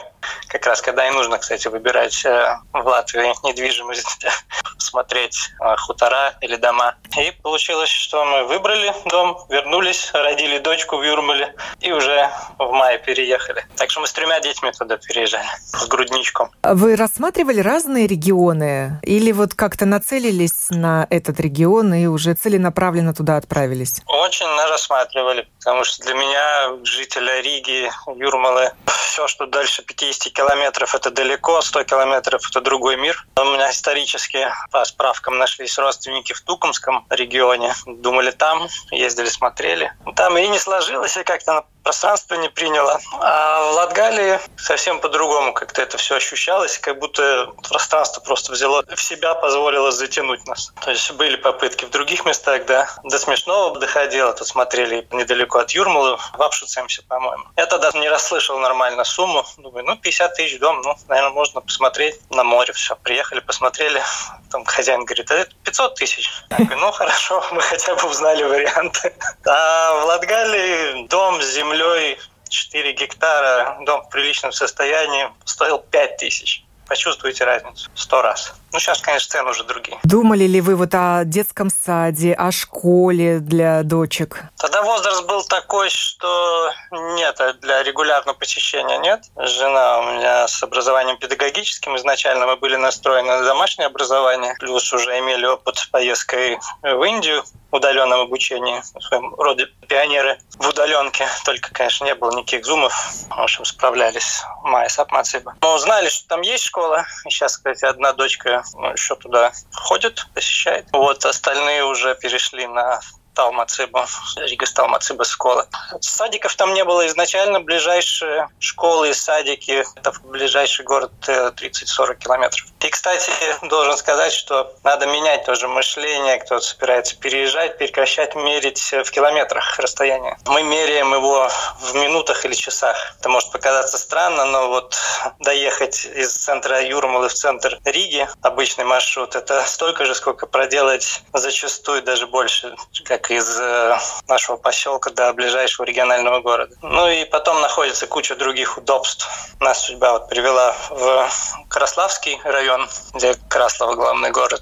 как 0.47 0.65
раз 0.65 0.81
когда 0.81 1.07
и 1.07 1.11
нужно, 1.11 1.37
кстати, 1.37 1.67
выбирать 1.67 2.25
э, 2.25 2.57
в 2.73 2.85
Латвии 2.85 3.33
недвижимость, 3.47 4.25
смотреть 4.77 5.37
э, 5.61 5.75
хутора 5.77 6.35
или 6.41 6.55
дома. 6.55 6.95
И 7.17 7.31
получилось, 7.41 7.89
что 7.89 8.25
мы 8.25 8.45
выбрали 8.45 8.93
дом, 9.05 9.37
вернулись, 9.49 10.11
родили 10.13 10.59
дочку 10.59 10.97
в 10.97 11.03
Юрмале 11.03 11.55
и 11.79 11.91
уже 11.91 12.29
в 12.57 12.71
мае 12.71 12.99
переехали. 12.99 13.65
Так 13.75 13.91
что 13.91 14.01
мы 14.01 14.07
с 14.07 14.13
тремя 14.13 14.39
детьми 14.39 14.71
туда 14.71 14.97
переезжали, 14.97 15.47
с 15.59 15.87
грудничком. 15.87 16.51
Вы 16.63 16.95
рассматривали 16.95 17.61
разные 17.61 18.07
регионы 18.07 18.99
или 19.03 19.31
вот 19.31 19.53
как-то 19.53 19.85
нацелились 19.85 20.69
на 20.69 21.07
этот 21.09 21.39
регион 21.39 21.93
и 21.93 22.05
уже 22.07 22.33
целенаправленно 22.33 23.13
туда 23.13 23.37
отправились? 23.37 24.01
Очень 24.05 24.47
рассматривали, 24.69 25.47
потому 25.59 25.83
что 25.83 26.03
для 26.03 26.13
меня, 26.13 26.83
жителя 26.83 27.41
Риги, 27.41 27.91
Юрмалы, 28.07 28.71
все, 28.85 29.27
что 29.27 29.45
дальше 29.45 29.83
50 30.09 30.33
километров, 30.33 30.95
это 30.95 31.11
далеко, 31.11 31.61
100 31.61 31.83
километров– 31.83 32.41
это 32.49 32.61
другой 32.61 32.97
мир. 32.97 33.27
У 33.39 33.43
меня 33.43 33.69
исторически 33.69 34.47
по 34.71 34.83
справкам 34.83 35.37
нашлись 35.37 35.77
родственники 35.77 36.33
в 36.33 36.41
Тукумском 36.41 37.05
регионе. 37.11 37.73
Думали 37.85 38.31
там, 38.31 38.67
ездили, 38.91 39.29
смотрели. 39.29 39.93
Там 40.15 40.35
и 40.37 40.47
не 40.47 40.57
сложилось, 40.57 41.15
и 41.15 41.23
как-то 41.23 41.65
пространство 41.89 42.35
не 42.35 42.49
приняло. 42.49 42.99
А 43.19 43.71
в 43.71 43.73
Латгалии 43.73 44.39
совсем 44.57 44.99
по-другому 44.99 45.53
как-то 45.53 45.81
это 45.81 45.97
все 45.97 46.17
ощущалось, 46.17 46.77
как 46.77 46.99
будто 46.99 47.47
пространство 47.67 48.21
просто 48.21 48.51
взяло 48.51 48.83
в 48.95 49.01
себя, 49.01 49.33
позволило 49.33 49.91
затянуть 49.91 50.45
нас. 50.45 50.71
То 50.85 50.91
есть 50.91 51.11
были 51.13 51.35
попытки 51.35 51.85
в 51.85 51.89
других 51.89 52.25
местах, 52.25 52.65
да, 52.67 52.87
до 53.03 53.17
смешного 53.17 53.79
доходило. 53.79 54.33
Тут 54.33 54.47
смотрели 54.47 55.07
недалеко 55.11 55.57
от 55.57 55.71
Юрмалы, 55.71 56.17
в 56.37 56.41
Апшуцемсе, 56.43 57.01
по-моему. 57.07 57.45
Я 57.57 57.65
тогда 57.65 57.89
не 57.95 58.07
расслышал 58.07 58.59
нормально 58.59 59.03
сумму. 59.03 59.43
Думаю, 59.57 59.83
ну, 59.83 59.95
50 59.95 60.35
тысяч 60.35 60.59
дом, 60.59 60.81
ну, 60.81 60.95
наверное, 61.07 61.31
можно 61.31 61.59
посмотреть 61.59 62.19
на 62.29 62.43
море. 62.43 62.71
Все, 62.71 62.95
приехали, 62.97 63.39
посмотрели. 63.39 64.03
Там 64.51 64.63
хозяин 64.63 65.05
говорит, 65.05 65.31
это 65.31 65.51
500 65.63 65.95
тысяч. 65.95 66.29
Ну, 66.59 66.91
хорошо, 66.91 67.43
мы 67.51 67.61
хотя 67.61 67.95
бы 67.95 68.07
узнали 68.07 68.43
варианты. 68.43 69.11
А 69.43 70.01
в 70.01 70.05
Латгалии 70.05 71.07
дом 71.07 71.41
с 71.41 71.45
землей 71.47 71.78
землей 71.79 72.17
4 72.49 72.93
гектара, 72.93 73.77
дом 73.85 74.03
в 74.03 74.09
приличном 74.09 74.51
состоянии, 74.51 75.29
стоил 75.45 75.79
5 75.79 76.17
тысяч. 76.17 76.63
Почувствуете 76.87 77.43
разницу 77.43 77.87
сто 77.93 78.23
раз. 78.23 78.53
Ну, 78.73 78.79
сейчас, 78.79 78.99
конечно, 78.99 79.31
цены 79.31 79.51
уже 79.51 79.63
другие. 79.63 79.99
Думали 80.03 80.45
ли 80.45 80.59
вы 80.59 80.75
вот 80.75 80.89
о 80.95 81.23
детском 81.23 81.69
саде, 81.69 82.33
о 82.33 82.51
школе 82.51 83.39
для 83.39 83.83
дочек? 83.83 84.45
Тогда 84.57 84.81
возраст 84.81 85.23
был 85.27 85.43
такой, 85.43 85.91
что 85.91 86.71
нет, 86.91 87.39
для 87.61 87.83
регулярного 87.83 88.35
посещения 88.35 88.97
нет. 88.97 89.23
Жена 89.37 89.99
у 89.99 90.03
меня 90.13 90.47
с 90.47 90.63
образованием 90.63 91.17
педагогическим. 91.19 91.95
Изначально 91.95 92.47
мы 92.47 92.55
были 92.57 92.75
настроены 92.75 93.37
на 93.37 93.43
домашнее 93.43 93.85
образование, 93.85 94.55
плюс 94.59 94.91
уже 94.91 95.19
имели 95.19 95.45
опыт 95.45 95.89
поездкой 95.91 96.57
в 96.81 97.03
Индию 97.03 97.43
удаленном 97.71 98.21
обучении, 98.21 98.81
в 98.81 99.01
своем 99.01 99.33
роде 99.35 99.67
пионеры 99.87 100.39
в 100.57 100.67
удаленке. 100.67 101.27
Только, 101.45 101.73
конечно, 101.73 102.05
не 102.05 102.15
было 102.15 102.35
никаких 102.35 102.65
зумов. 102.65 102.93
В 103.29 103.39
общем, 103.39 103.65
справлялись 103.65 104.43
Майя 104.63 104.89
Сапмациба. 104.89 105.55
Но 105.61 105.75
узнали, 105.75 106.09
что 106.09 106.27
там 106.27 106.41
есть 106.41 106.63
школа. 106.65 107.05
И 107.25 107.29
сейчас, 107.29 107.57
кстати, 107.57 107.85
одна 107.85 108.13
дочка 108.13 108.63
ну, 108.73 108.91
еще 108.91 109.15
туда 109.15 109.51
ходит, 109.73 110.27
посещает. 110.33 110.87
Вот 110.91 111.25
остальные 111.25 111.85
уже 111.85 112.15
перешли 112.15 112.67
на 112.67 112.99
Талмацыба, 113.39 114.05
Рига 114.35 114.65
Талмацыба 114.65 115.23
школа. 115.23 115.65
Садиков 116.01 116.53
там 116.57 116.73
не 116.73 116.83
было 116.83 117.07
изначально. 117.07 117.61
Ближайшие 117.61 118.49
школы 118.59 119.11
и 119.11 119.13
садики– 119.13 119.85
это 119.95 120.11
ближайший 120.25 120.83
город 120.83 121.13
30-40 121.25 122.15
километров. 122.15 122.65
И, 122.81 122.89
кстати, 122.89 123.31
должен 123.63 123.95
сказать, 123.95 124.33
что 124.33 124.73
надо 124.83 125.05
менять 125.05 125.45
тоже 125.45 125.69
мышление, 125.69 126.37
кто 126.39 126.59
собирается 126.59 127.17
переезжать, 127.17 127.77
прекращать 127.77 128.35
мерить 128.35 128.91
в 128.91 129.09
километрах 129.09 129.79
расстояние. 129.79 130.37
Мы 130.45 130.61
меряем 130.63 131.13
его 131.13 131.49
в 131.79 131.95
минутах 131.95 132.43
или 132.43 132.53
часах. 132.53 133.15
Это 133.19 133.29
может 133.29 133.53
показаться 133.53 133.97
странно, 133.97 134.43
но 134.43 134.67
вот 134.67 134.97
доехать 135.39 136.05
из 136.05 136.33
центра 136.33 136.81
Юрмалы 136.81 137.29
в 137.29 137.33
центр 137.33 137.79
Риги, 137.85 138.27
обычный 138.41 138.83
маршрут, 138.83 139.37
это 139.37 139.63
столько 139.65 140.03
же, 140.03 140.13
сколько 140.13 140.45
проделать 140.45 141.21
зачастую 141.33 142.03
даже 142.03 142.27
больше, 142.27 142.75
как 143.05 143.28
из 143.29 143.59
э, 143.59 143.97
нашего 144.27 144.57
поселка 144.57 145.11
до 145.11 145.33
ближайшего 145.33 145.85
регионального 145.85 146.41
города. 146.41 146.75
Ну 146.81 147.07
и 147.07 147.25
потом 147.25 147.61
находится 147.61 148.07
куча 148.07 148.35
других 148.35 148.77
удобств. 148.77 149.27
Нас 149.59 149.85
судьба 149.85 150.13
вот 150.13 150.29
привела 150.29 150.75
в 150.89 151.29
Краславский 151.69 152.39
район, 152.43 152.87
где 153.13 153.35
Краслова 153.47 153.95
главный 153.95 154.31
город. 154.31 154.61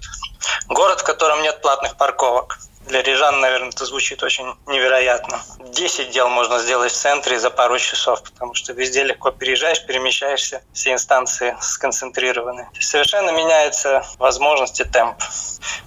Город, 0.67 1.01
в 1.01 1.03
котором 1.03 1.41
нет 1.41 1.61
платных 1.61 1.95
парковок. 1.97 2.59
Для 2.87 3.01
рижан, 3.01 3.41
наверное, 3.41 3.69
это 3.69 3.85
звучит 3.85 4.23
очень 4.23 4.55
невероятно. 4.65 5.41
Десять 5.59 6.11
дел 6.11 6.29
можно 6.29 6.57
сделать 6.59 6.93
в 6.93 6.95
центре 6.95 7.37
за 7.37 7.49
пару 7.49 7.77
часов, 7.79 8.23
потому 8.23 8.53
что 8.55 8.71
везде 8.71 9.03
легко 9.03 9.31
переезжаешь, 9.31 9.85
перемещаешься, 9.85 10.63
все 10.71 10.93
инстанции 10.93 11.57
сконцентрированы. 11.59 12.69
Совершенно 12.79 13.31
меняются 13.31 14.05
возможности, 14.19 14.85
темп. 14.85 15.17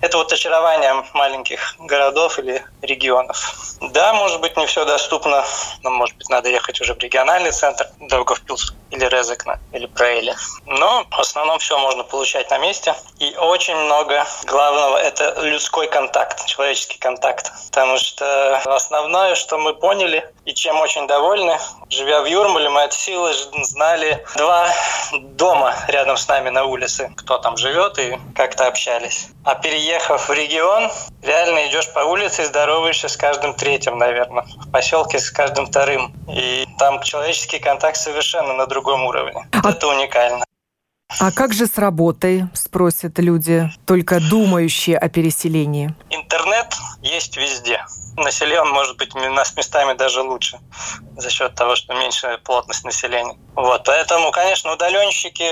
Это 0.03 0.18
вот 0.18 0.30
очарование 0.30 1.05
маленьких 1.14 1.74
городов 1.78 2.38
или 2.38 2.62
регионов. 2.82 3.55
Да, 3.80 4.12
может 4.12 4.40
быть, 4.42 4.59
не 4.59 4.66
все 4.66 4.84
доступно, 4.84 5.44
но, 5.82 5.90
может 5.90 6.16
быть, 6.18 6.28
надо 6.28 6.51
ехать 6.51 6.80
уже 6.82 6.92
в 6.92 6.98
региональный 6.98 7.51
центр, 7.51 7.88
Даугавпилск 7.98 8.74
или 8.90 9.07
Резекна, 9.07 9.59
или 9.72 9.86
Прейли. 9.86 10.34
Но 10.66 11.07
в 11.11 11.18
основном 11.18 11.59
все 11.61 11.78
можно 11.78 12.05
получать 12.05 12.51
на 12.51 12.59
месте. 12.59 12.94
И 13.18 13.34
очень 13.36 13.76
много 13.76 14.26
главного– 14.44 14.96
это 14.98 15.40
людской 15.40 15.88
контакт, 15.88 16.44
человеческий 16.46 16.89
контакт. 16.99 17.53
Потому 17.70 17.99
что 17.99 18.57
основное, 18.74 19.34
что 19.34 19.59
мы 19.59 19.74
поняли 19.74 20.28
и 20.45 20.55
чем 20.55 20.80
очень 20.80 21.07
довольны, 21.07 21.59
живя 21.88 22.22
в 22.22 22.26
Юрмале, 22.26 22.68
мы 22.68 22.82
от 22.82 22.93
силы 22.93 23.32
знали 23.62 24.24
два 24.36 24.68
дома 25.12 25.74
рядом 25.88 26.16
с 26.16 26.26
нами 26.28 26.51
на 26.51 26.64
улице, 26.64 27.12
кто 27.16 27.38
там 27.38 27.57
живет 27.57 27.99
и 27.99 28.18
как-то 28.34 28.66
общались. 28.66 29.28
А 29.45 29.55
переехав 29.55 30.28
в 30.28 30.32
регион, 30.32 30.91
реально 31.22 31.66
идешь 31.68 31.93
по 31.93 32.01
улице 32.01 32.43
и 32.43 32.47
здороваешься 32.47 33.09
с 33.09 33.16
каждым 33.16 33.55
третьим, 33.55 33.99
наверное. 33.99 34.45
В 34.57 34.70
поселке 34.70 35.18
с 35.18 35.30
каждым 35.30 35.66
вторым. 35.66 36.12
И 36.28 36.66
там 36.78 37.03
человеческий 37.03 37.59
контакт 37.59 37.97
совершенно 37.97 38.55
на 38.55 38.66
другом 38.66 39.05
уровне. 39.05 39.49
А... 39.53 39.70
Это 39.70 39.88
уникально. 39.88 40.45
А 41.19 41.33
как 41.33 41.53
же 41.53 41.67
с 41.67 41.77
работой, 41.77 42.45
спросят 42.55 43.19
люди, 43.19 43.71
только 43.87 44.21
думающие 44.21 44.97
о 44.97 45.09
переселении? 45.09 45.95
Интернет 46.09 46.73
есть 47.03 47.37
везде. 47.37 47.85
Населен, 48.17 48.69
может 48.69 48.97
быть, 48.97 49.13
с 49.13 49.57
местами 49.57 49.97
даже 49.97 50.23
лучше 50.23 50.59
за 51.17 51.31
счет 51.31 51.55
того, 51.55 51.75
что 51.75 51.95
меньше 51.95 52.39
плотность 52.45 52.85
населения. 52.85 53.37
Вот, 53.55 53.85
поэтому, 53.85 54.31
конечно, 54.31 54.73
удаленщики, 54.73 55.51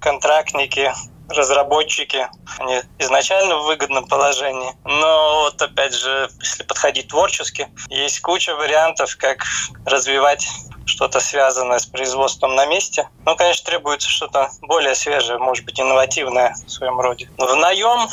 контрактники, 0.00 0.92
разработчики, 1.28 2.28
они 2.58 2.80
изначально 2.98 3.56
в 3.56 3.64
выгодном 3.64 4.06
положении. 4.06 4.72
Но 4.84 5.42
вот 5.44 5.60
опять 5.60 5.94
же, 5.94 6.30
если 6.40 6.62
подходить 6.62 7.08
творчески, 7.08 7.68
есть 7.88 8.20
куча 8.20 8.54
вариантов, 8.54 9.16
как 9.16 9.44
развивать 9.84 10.48
что-то 10.90 11.20
связанное 11.20 11.78
с 11.78 11.86
производством 11.86 12.54
на 12.54 12.66
месте. 12.66 13.08
Ну, 13.24 13.36
конечно, 13.36 13.64
требуется 13.64 14.08
что-то 14.08 14.50
более 14.60 14.94
свежее, 14.94 15.38
может 15.38 15.64
быть, 15.64 15.80
инновативное 15.80 16.54
в 16.66 16.70
своем 16.70 17.00
роде. 17.00 17.30
В 17.38 17.54
наем 17.54 18.08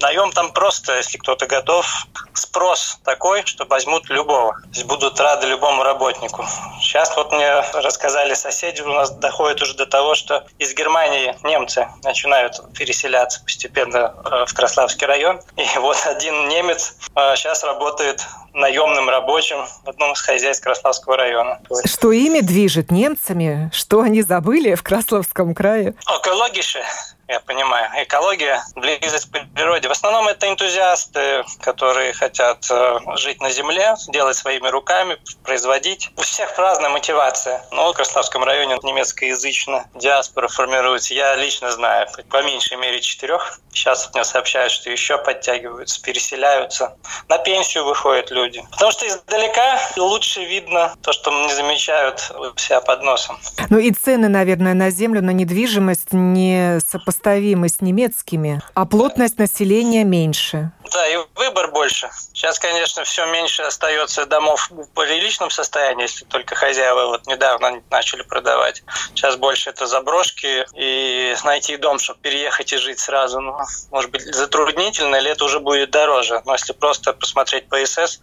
Наем 0.00 0.30
там 0.32 0.52
просто, 0.52 0.96
если 0.96 1.16
кто-то 1.16 1.46
готов, 1.46 2.06
спрос 2.34 2.98
такой, 3.04 3.44
что 3.46 3.64
возьмут 3.64 4.10
любого. 4.10 4.52
То 4.60 4.68
есть 4.72 4.84
будут 4.84 5.18
рады 5.20 5.46
любому 5.46 5.82
работнику. 5.82 6.44
Сейчас 6.80 7.16
вот 7.16 7.32
мне 7.32 7.60
рассказали 7.72 8.34
соседи, 8.34 8.82
у 8.82 8.92
нас 8.92 9.10
доходит 9.10 9.62
уже 9.62 9.74
до 9.74 9.86
того, 9.86 10.14
что 10.14 10.44
из 10.58 10.74
Германии 10.74 11.34
немцы 11.42 11.88
начинают 12.04 12.60
переселяться 12.74 13.42
постепенно 13.42 14.14
э, 14.24 14.44
в 14.46 14.54
Краславский 14.54 15.06
район. 15.06 15.40
И 15.56 15.64
вот 15.78 15.96
один 16.04 16.48
немец 16.48 16.96
сейчас 17.34 17.64
э, 17.64 17.66
работает 17.66 18.22
наемным 18.52 19.08
рабочим 19.08 19.66
в 19.84 19.88
одном 19.88 20.12
из 20.12 20.20
хозяйств 20.20 20.62
Краславского 20.62 21.16
района. 21.16 21.60
Что 21.84 22.12
ими 22.12 22.40
движет 22.40 22.90
немцами? 22.90 23.70
Что 23.72 24.00
они 24.00 24.22
забыли 24.22 24.74
в 24.74 24.82
Краславском 24.82 25.54
крае? 25.54 25.94
Экологише 26.06 26.82
я 27.28 27.40
понимаю. 27.40 27.90
Экология, 27.96 28.62
близость 28.76 29.30
к 29.30 29.54
природе. 29.54 29.88
В 29.88 29.90
основном 29.90 30.28
это 30.28 30.48
энтузиасты, 30.48 31.44
которые 31.60 32.12
хотят 32.12 32.66
э, 32.70 32.98
жить 33.16 33.40
на 33.40 33.50
земле, 33.50 33.96
делать 34.08 34.36
своими 34.36 34.68
руками, 34.68 35.18
производить. 35.42 36.10
У 36.16 36.22
всех 36.22 36.56
разная 36.56 36.90
мотивация. 36.90 37.64
Но 37.72 37.92
в 37.92 37.96
Краснодарском 37.96 38.44
районе 38.44 38.76
немецкоязычно 38.82 39.86
диаспора 39.94 40.48
формируется. 40.48 41.14
Я 41.14 41.34
лично 41.34 41.72
знаю, 41.72 42.06
по 42.30 42.42
меньшей 42.44 42.76
мере 42.76 43.00
четырех. 43.00 43.58
Сейчас 43.72 44.08
мне 44.14 44.24
сообщают, 44.24 44.70
что 44.72 44.90
еще 44.90 45.18
подтягиваются, 45.18 46.00
переселяются. 46.02 46.96
На 47.28 47.38
пенсию 47.38 47.84
выходят 47.84 48.30
люди. 48.30 48.64
Потому 48.70 48.92
что 48.92 49.06
издалека 49.06 49.80
лучше 49.96 50.44
видно 50.44 50.94
то, 51.02 51.12
что 51.12 51.30
не 51.30 51.52
замечают 51.52 52.32
у 52.38 52.56
себя 52.58 52.80
под 52.80 53.02
носом. 53.02 53.38
Ну 53.68 53.78
и 53.78 53.90
цены, 53.90 54.28
наверное, 54.28 54.74
на 54.74 54.90
землю, 54.90 55.22
на 55.22 55.30
недвижимость 55.30 56.12
не 56.12 56.78
сопоставимы 56.80 57.15
с 57.22 57.80
немецкими, 57.80 58.62
а 58.74 58.86
плотность 58.86 59.38
населения 59.38 60.04
меньше. 60.04 60.70
Да, 60.92 61.06
и 61.08 61.18
выбор 61.34 61.70
больше. 61.72 62.08
Сейчас, 62.32 62.58
конечно, 62.58 63.04
все 63.04 63.26
меньше 63.26 63.62
остается 63.62 64.24
домов 64.26 64.70
в 64.70 64.86
приличном 64.94 65.50
состоянии, 65.50 66.02
если 66.02 66.24
только 66.24 66.54
хозяева 66.54 67.06
вот 67.06 67.26
недавно 67.26 67.82
начали 67.90 68.22
продавать. 68.22 68.82
Сейчас 69.08 69.36
больше 69.36 69.70
это 69.70 69.86
заброшки, 69.86 70.64
и 70.74 71.34
найти 71.44 71.76
дом, 71.76 71.98
чтобы 71.98 72.20
переехать 72.20 72.72
и 72.72 72.76
жить 72.76 73.00
сразу, 73.00 73.40
ну, 73.40 73.56
может 73.90 74.10
быть, 74.10 74.22
затруднительно, 74.22 75.16
или 75.16 75.30
это 75.30 75.44
уже 75.44 75.60
будет 75.60 75.90
дороже. 75.90 76.42
Но 76.44 76.52
если 76.52 76.72
просто 76.72 77.12
посмотреть 77.12 77.68
по 77.68 77.84
СС, 77.84 78.20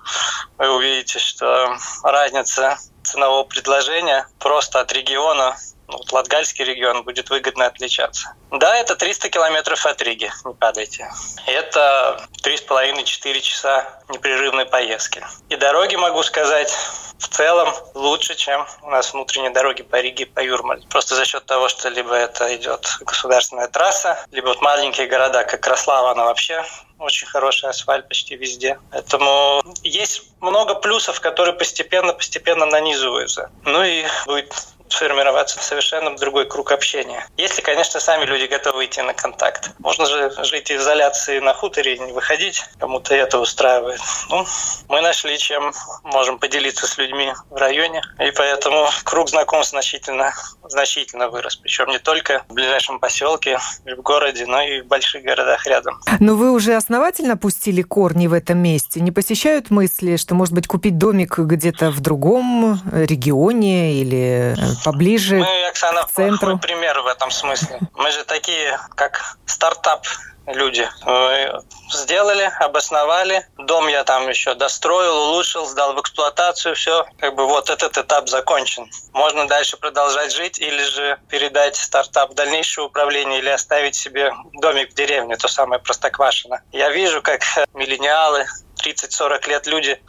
вы 0.58 0.70
увидите, 0.70 1.20
что 1.20 1.76
разница 2.04 2.78
ценового 3.04 3.44
предложения 3.44 4.28
просто 4.40 4.80
от 4.80 4.92
региона 4.94 5.58
вот 5.88 6.12
Латгальский 6.12 6.66
регион 6.66 7.04
будет 7.04 7.30
выгодно 7.30 7.66
отличаться. 7.66 8.34
Да, 8.52 8.76
это 8.76 8.96
300 8.96 9.30
километров 9.30 9.86
от 9.86 10.02
Риги, 10.02 10.32
не 10.46 10.54
падайте. 10.54 11.10
Это 11.48 12.26
3,5-4 12.44 13.42
часа 13.42 14.00
непрерывной 14.10 14.66
поездки. 14.66 15.26
И 15.50 15.56
дороги, 15.56 15.96
могу 15.96 16.24
сказать, 16.24 16.72
в 17.18 17.28
целом 17.30 17.74
лучше, 17.94 18.36
чем 18.36 18.66
у 18.82 18.90
нас 18.90 19.14
внутренние 19.14 19.52
дороги 19.52 19.82
по 19.82 20.00
Риге, 20.00 20.26
по 20.26 20.40
Юрмале. 20.42 20.86
Просто 20.90 21.16
за 21.16 21.26
счет 21.26 21.46
того, 21.46 21.70
что 21.70 21.90
либо 21.90 22.14
это 22.14 22.54
идет 22.56 22.98
государственная 23.02 23.68
трасса, 23.68 24.24
либо 24.32 24.48
вот 24.48 24.62
маленькие 24.62 25.08
города, 25.08 25.44
как 25.44 25.62
Краслава, 25.62 26.12
она 26.12 26.26
вообще 26.26 26.64
очень 27.00 27.28
хороший 27.28 27.70
асфальт 27.70 28.08
почти 28.08 28.36
везде. 28.36 28.80
Поэтому 28.92 29.64
есть 29.84 30.24
много 30.42 30.76
плюсов, 30.76 31.20
которые 31.20 31.54
постепенно-постепенно 31.54 32.66
нанизываются. 32.66 33.50
Ну 33.64 33.84
и 33.84 34.06
будет 34.26 34.54
сформироваться 34.94 35.62
совершенно 35.62 36.16
другой 36.16 36.46
круг 36.46 36.72
общения. 36.72 37.26
Если, 37.38 37.62
конечно, 37.62 38.00
сами 38.00 38.26
люди 38.26 38.46
готовы 38.46 38.86
идти 38.86 39.02
на 39.02 39.14
контакт. 39.14 39.72
Можно 39.80 40.06
же 40.06 40.32
жить 40.44 40.70
в 40.70 40.76
изоляции 40.76 41.40
на 41.40 41.54
хуторе 41.54 41.96
и 41.96 42.00
не 42.00 42.12
выходить, 42.12 42.64
кому-то 42.80 43.16
это 43.16 43.40
устраивает. 43.40 44.00
Ну, 44.30 44.46
мы 44.90 45.02
нашли, 45.02 45.38
чем 45.38 45.74
можем 46.04 46.40
поделиться 46.40 46.88
с 46.88 46.98
людьми 46.98 47.34
в 47.50 47.56
районе, 47.56 48.02
и 48.20 48.32
поэтому 48.32 48.88
круг 49.04 49.30
знакомств 49.30 49.72
значительно, 49.72 50.34
значительно 50.68 51.30
вырос. 51.30 51.56
Причем 51.56 51.90
не 51.90 52.00
только 52.00 52.44
в 52.48 52.54
ближайшем 52.54 53.00
поселке, 53.00 53.60
в 53.86 54.02
городе, 54.02 54.46
но 54.46 54.62
и 54.62 54.82
в 54.82 54.88
больших 54.88 55.24
городах 55.24 55.66
рядом. 55.66 56.00
Но 56.20 56.36
вы 56.36 56.52
уже 56.52 56.76
основательно 56.76 57.38
пустили 57.38 57.82
корни 57.82 58.28
в 58.28 58.34
этом 58.34 58.60
месте? 58.60 59.00
Не 59.00 59.12
посещают 59.12 59.72
мысли, 59.72 60.18
что, 60.18 60.36
может 60.36 60.54
быть, 60.54 60.68
купить 60.68 60.98
домик 60.98 61.40
где-то 61.40 61.92
в 61.92 62.00
другом 62.00 62.80
регионе 62.92 63.94
или 63.94 64.56
э, 64.58 64.83
поближе 64.84 65.38
Мы, 65.38 65.66
Оксана, 65.68 66.04
к 66.04 66.12
центру. 66.12 66.58
пример 66.58 67.00
в 67.02 67.08
этом 67.08 67.32
смысле. 67.32 67.80
Мы 67.96 68.12
же 68.12 68.24
такие, 68.24 68.80
как 68.96 69.38
стартап 69.46 70.06
люди. 70.48 70.88
Мы 71.06 71.62
сделали, 71.92 72.52
обосновали. 72.60 73.48
Дом 73.58 73.88
я 73.88 74.04
там 74.04 74.28
еще 74.28 74.56
достроил, 74.56 75.30
улучшил, 75.30 75.66
сдал 75.66 75.94
в 75.94 76.02
эксплуатацию, 76.02 76.76
все. 76.76 77.06
Как 77.20 77.36
бы 77.36 77.46
вот 77.46 77.70
этот 77.70 77.98
этап 77.98 78.30
закончен. 78.30 78.90
Можно 79.14 79.48
дальше 79.48 79.78
продолжать 79.78 80.34
жить 80.34 80.60
или 80.60 80.84
же 80.84 81.20
передать 81.30 81.76
стартап 81.76 82.34
дальнейшее 82.34 82.86
управление 82.86 83.40
или 83.40 83.50
оставить 83.50 83.96
себе 83.96 84.34
домик 84.54 84.92
в 84.92 84.96
деревне, 84.96 85.38
то 85.38 85.48
самое 85.48 85.82
Простоквашино. 85.82 86.62
Я 86.72 86.90
вижу, 86.90 87.22
как 87.22 87.42
миллениалы, 87.74 88.46
30-40 88.84 89.50
лет 89.50 89.68
люди, 89.68 90.02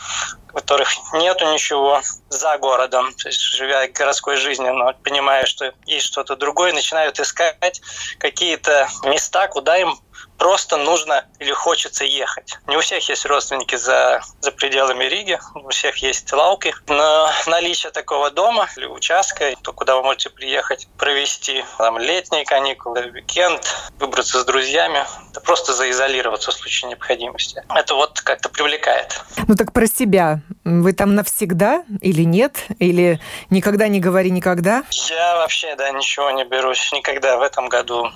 у 0.51 0.57
которых 0.57 0.89
нету 1.13 1.51
ничего 1.53 2.03
за 2.29 2.59
городом, 2.59 3.15
то 3.15 3.29
есть 3.29 3.41
живя 3.41 3.87
городской 3.89 4.37
жизнью, 4.37 4.75
но 4.75 4.93
понимая, 5.03 5.47
что 5.47 5.73
есть 5.87 6.07
что-то 6.07 6.37
другое, 6.37 6.73
начинают 6.73 7.21
искать 7.21 7.81
какие-то 8.19 8.89
места, 9.05 9.49
куда 9.49 9.79
им 9.79 9.97
просто 10.45 10.77
нужно 10.77 11.25
или 11.39 11.53
хочется 11.55 12.05
ехать. 12.05 12.59
Не 12.67 12.77
у 12.77 12.81
всех 12.81 13.09
есть 13.09 13.25
родственники 13.25 13.77
за, 13.77 14.21
за 14.43 14.53
пределами 14.53 15.05
Риги, 15.05 15.39
у 15.55 15.71
всех 15.71 15.97
есть 16.03 16.31
лауки, 16.35 16.75
но 16.87 17.31
наличие 17.47 17.91
такого 17.93 18.31
дома 18.31 18.69
или 18.77 18.85
участка, 18.85 19.55
то 19.63 19.73
куда 19.73 19.97
вы 19.97 20.03
можете 20.03 20.29
приехать, 20.29 20.87
провести 20.99 21.65
там, 21.79 21.97
летние 21.99 22.45
каникулы, 22.45 23.11
уикенд, 23.15 23.63
выбраться 23.99 24.39
с 24.39 24.45
друзьями, 24.45 25.07
это 25.31 25.41
просто 25.41 25.73
заизолироваться 25.73 26.51
в 26.51 26.55
случае 26.55 26.91
необходимости. 26.91 27.65
Это 27.75 27.95
вот 27.95 28.21
как-то 28.21 28.51
привлекает. 28.51 29.23
Ну 29.49 29.55
так 29.55 29.73
про 29.73 29.87
себя. 29.87 30.43
Вы 30.65 30.95
там 30.95 31.15
навсегда 31.15 31.85
или 32.01 32.23
нет? 32.23 32.65
Или 32.79 33.21
никогда 33.51 33.87
не 33.89 34.01
говори 34.01 34.31
никогда? 34.31 34.83
Я 35.09 35.37
вообще, 35.37 35.77
да, 35.77 35.91
ничего 35.91 36.31
не 36.31 36.45
берусь 36.45 36.91
никогда 36.93 37.37
в 37.37 37.43
этом 37.43 37.69
году. 37.69 38.11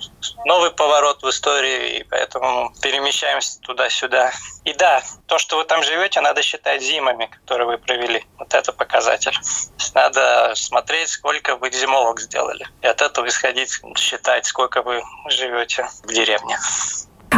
Новый 0.47 0.71
поворот 0.71 1.23
в 1.23 1.29
истории, 1.29 1.99
и 1.99 2.05
поэтому 2.05 2.73
перемещаемся 2.81 3.61
туда-сюда. 3.61 4.33
И 4.65 4.73
да, 4.73 5.03
то, 5.27 5.37
что 5.39 5.59
вы 5.59 5.65
там 5.65 5.83
живете, 5.83 6.23
надо 6.23 6.43
считать 6.43 6.83
зимами, 6.83 7.27
которые 7.27 7.67
вы 7.67 7.79
провели. 7.79 8.25
Вот 8.39 8.55
это 8.55 8.73
показатель. 8.73 9.37
надо 9.95 10.53
смотреть, 10.55 11.11
сколько 11.11 11.57
вы 11.57 11.71
зимовок 11.71 12.21
сделали. 12.21 12.67
И 12.81 12.87
от 12.87 13.03
этого 13.03 13.29
исходить, 13.29 13.79
считать, 13.97 14.47
сколько 14.47 14.83
вы 14.83 15.03
живете 15.29 15.87
в 16.03 16.13
деревне. 16.13 16.59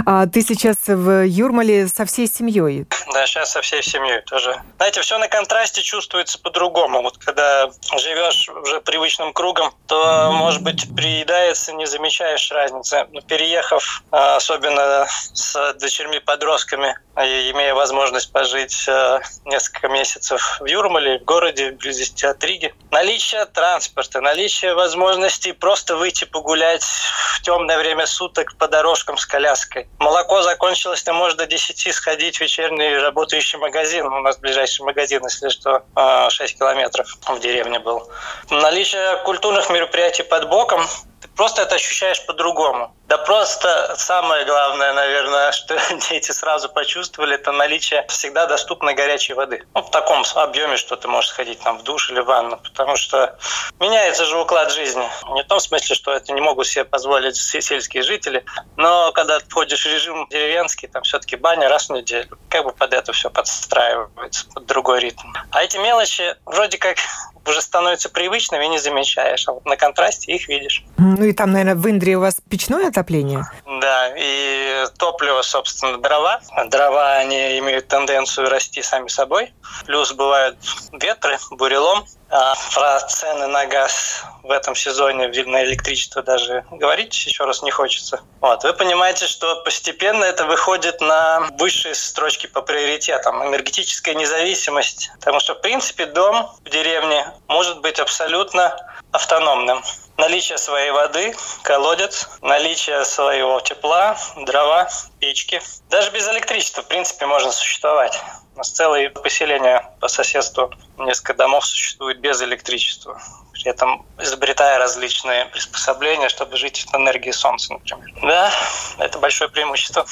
А 0.07 0.27
ты 0.27 0.43
сейчас 0.43 0.77
в 0.87 1.25
Юрмале 1.27 1.89
со 1.89 2.05
всей 2.05 2.27
семьей? 2.27 2.87
Да, 3.13 3.27
сейчас 3.27 3.53
со 3.53 3.61
всей 3.61 3.83
семьей 3.83 4.23
тоже. 4.23 4.61
Знаете, 4.77 5.01
все 5.03 5.19
на 5.19 5.29
контрасте 5.29 5.83
чувствуется 5.83 6.39
по-другому. 6.39 7.03
Вот 7.03 7.19
когда 7.19 7.71
живешь 7.99 8.49
уже 8.49 8.81
привычным 8.81 9.33
кругом, 9.33 9.75
то, 9.87 10.31
может 10.33 10.63
быть, 10.63 10.87
приедается, 10.95 11.73
не 11.73 11.87
замечаешь 11.87 12.51
разницы. 12.51 13.07
Но 13.13 13.21
переехав, 13.21 14.03
а, 14.11 14.37
особенно 14.37 15.07
с 15.35 15.75
дочерьми-подростками, 15.75 16.97
имея 17.17 17.75
возможность 17.75 18.33
пожить 18.33 18.87
а, 18.89 19.21
несколько 19.45 19.89
месяцев 19.89 20.59
в 20.61 20.67
Юрмале, 20.67 21.19
в 21.19 21.25
городе, 21.25 21.73
близости 21.73 22.25
от 22.25 22.43
Риги, 22.45 22.75
наличие 22.91 23.45
транспорта, 23.47 24.21
наличие 24.21 24.75
возможности 24.75 25.53
просто 25.53 25.97
выйти 25.97 26.25
погулять 26.25 26.85
в 26.85 27.43
темное 27.43 27.79
время 27.79 28.07
суток 28.07 28.57
по 28.57 28.69
дорожкам 28.69 29.19
с 29.19 29.27
коляской, 29.27 29.89
Молоко 29.99 30.41
закончилось, 30.43 31.03
ты 31.03 31.13
можешь 31.13 31.37
до 31.37 31.47
10 31.47 31.95
сходить 31.95 32.39
в 32.39 32.41
вечерний 32.41 32.97
работающий 32.97 33.59
магазин. 33.59 34.07
У 34.07 34.21
нас 34.21 34.39
ближайший 34.39 34.83
магазин, 34.83 35.23
если 35.25 35.51
что, 35.51 35.83
6 35.95 35.95
а, 35.95 36.31
километров 36.59 37.19
в 37.27 37.39
деревне 37.41 37.79
был. 37.81 38.11
Наличие 38.49 39.19
культурных 39.25 39.69
мероприятий 39.69 40.23
под 40.23 40.49
боком 40.49 40.87
ты 41.21 41.29
просто 41.29 41.63
это 41.63 41.75
ощущаешь 41.75 42.25
по-другому. 42.27 42.95
Да 43.07 43.19
просто 43.19 43.95
самое 43.97 44.45
главное, 44.45 44.93
наверное, 44.95 45.53
что 45.53 45.77
дети 46.09 46.33
сразу 46.33 46.69
почувствовали, 46.69 47.35
это 47.35 47.53
наличие 47.53 48.07
всегда 48.09 48.47
доступной 48.47 48.95
горячей 48.95 49.35
воды. 49.35 49.65
Ну, 49.75 49.83
в 49.83 49.91
таком 49.91 50.25
объеме, 50.37 50.77
что 50.77 50.97
ты 50.97 51.09
можешь 51.09 51.31
сходить 51.31 51.61
там 51.61 51.79
в 51.79 51.83
душ 51.83 52.11
или 52.11 52.21
в 52.21 52.25
ванну, 52.25 52.57
потому 52.59 52.97
что 52.97 53.37
меняется 53.81 54.25
же 54.25 54.39
уклад 54.39 54.73
жизни. 54.73 55.09
Не 55.35 55.43
в 55.43 55.47
том 55.47 55.61
смысле, 55.61 55.95
что 55.95 56.13
это 56.13 56.33
не 56.33 56.41
могут 56.41 56.67
себе 56.67 56.85
позволить 56.85 57.37
сельские 57.37 58.03
жители, 58.03 58.45
но 58.77 59.13
когда 59.13 59.41
ты 59.41 59.47
входишь 59.49 59.85
в 59.85 59.87
режим 59.87 60.27
деревенский, 60.31 60.89
там 60.89 61.03
все-таки 61.03 61.37
баня 61.37 61.69
раз 61.69 61.89
в 61.89 61.93
неделю. 61.93 62.39
Как 62.49 62.65
бы 62.65 62.73
под 62.73 62.95
это 62.95 63.13
все 63.13 63.29
подстраивается, 63.29 64.47
под 64.55 64.67
другой 64.67 65.01
ритм. 65.01 65.29
А 65.51 65.63
эти 65.63 65.77
мелочи 65.77 66.37
вроде 66.47 66.79
как 66.79 66.99
уже 67.47 67.61
становятся 67.61 68.09
привычными 68.09 68.65
и 68.65 68.69
не 68.69 68.79
замечаешь, 68.79 69.47
а 69.49 69.53
вот 69.53 69.65
на 69.65 69.77
контрасте 69.77 70.33
их 70.33 70.49
видишь. 70.49 70.85
Ну 70.99 71.25
и 71.25 71.33
там, 71.33 71.53
наверное, 71.53 71.75
в 71.75 71.89
Индре 71.89 72.17
у 72.17 72.21
вас 72.21 72.37
печное 72.49 72.89
отопление? 72.89 73.45
Да, 73.67 74.13
и 74.17 74.87
топливо, 74.99 75.43
собственно, 75.43 75.99
дрова. 75.99 76.41
Дрова, 76.67 77.17
они 77.17 77.59
имеют 77.59 77.89
тенденцию 77.89 78.49
расти 78.49 78.83
сами 78.83 79.09
собой. 79.09 79.53
Плюс 79.87 80.13
бывают 80.13 80.57
ветры, 80.93 81.39
бурелом. 81.51 82.05
А 82.33 82.55
про 82.75 83.01
цены 83.01 83.49
на 83.49 83.67
газ 83.67 84.23
в 84.45 84.51
этом 84.53 84.77
сезоне 84.77 85.29
на 85.47 85.65
электричество 85.65 86.23
даже 86.23 86.65
говорить 86.71 87.15
еще 87.27 87.45
раз 87.45 87.63
не 87.63 87.73
хочется. 87.73 88.21
Вот. 88.41 88.63
Вы 88.63 88.73
понимаете, 88.73 89.27
что 89.27 89.63
постепенно 89.65 90.25
это 90.25 90.47
выходит 90.47 91.01
на 91.01 91.49
высшие 91.59 91.95
строчки 91.95 92.47
по 92.47 92.63
приоритетам. 92.63 93.45
Энергетическая 93.49 94.15
независимость. 94.15 95.11
Потому 95.19 95.41
что, 95.41 95.55
в 95.55 95.61
принципе, 95.61 96.07
дом 96.07 96.49
в 96.65 96.71
деревне 96.71 97.27
может 97.49 97.81
быть 97.81 97.99
абсолютно 97.99 98.77
автономным. 99.11 99.83
Наличие 100.17 100.59
своей 100.59 100.91
воды, 100.91 101.35
колодец, 101.63 102.29
наличие 102.43 103.05
своего 103.05 103.59
тепла, 103.61 104.17
дрова, 104.37 104.89
печки. 105.19 105.61
Даже 105.89 106.11
без 106.11 106.29
электричества, 106.29 106.83
в 106.83 106.87
принципе, 106.87 107.27
можно 107.27 107.51
существовать. 107.51 108.21
У 108.61 108.63
нас 108.63 108.73
целые 108.73 109.09
поселения 109.09 109.83
по 110.01 110.09
соседству, 110.09 110.71
несколько 110.99 111.33
домов 111.33 111.65
существует 111.65 112.21
без 112.21 112.43
электричества. 112.43 113.19
При 113.55 113.67
этом 113.71 114.05
изобретая 114.19 114.79
различные 114.79 115.47
приспособления, 115.47 116.29
чтобы 116.29 116.59
жить 116.59 116.85
от 116.87 117.01
энергии 117.01 117.31
солнца, 117.31 117.73
например. 117.73 118.13
Да, 118.21 118.53
это 118.99 119.19
большое 119.19 119.49
преимущество. 119.49 120.05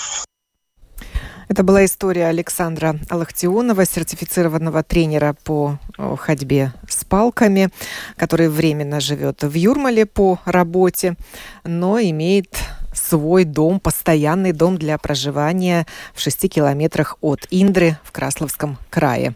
Это 1.50 1.62
была 1.62 1.84
история 1.84 2.28
Александра 2.28 2.96
Алахтионова, 3.10 3.84
сертифицированного 3.84 4.82
тренера 4.82 5.36
по 5.44 5.78
ходьбе 6.18 6.72
с 6.88 7.04
палками, 7.04 7.68
который 8.16 8.48
временно 8.48 9.00
живет 9.00 9.42
в 9.42 9.52
Юрмале 9.52 10.06
по 10.06 10.38
работе, 10.46 11.16
но 11.64 12.00
имеет 12.00 12.56
свой 12.98 13.44
дом, 13.44 13.80
постоянный 13.80 14.52
дом 14.52 14.76
для 14.76 14.98
проживания 14.98 15.86
в 16.14 16.20
шести 16.20 16.48
километрах 16.48 17.16
от 17.20 17.46
Индры 17.50 17.98
в 18.04 18.12
Красловском 18.12 18.78
крае. 18.90 19.32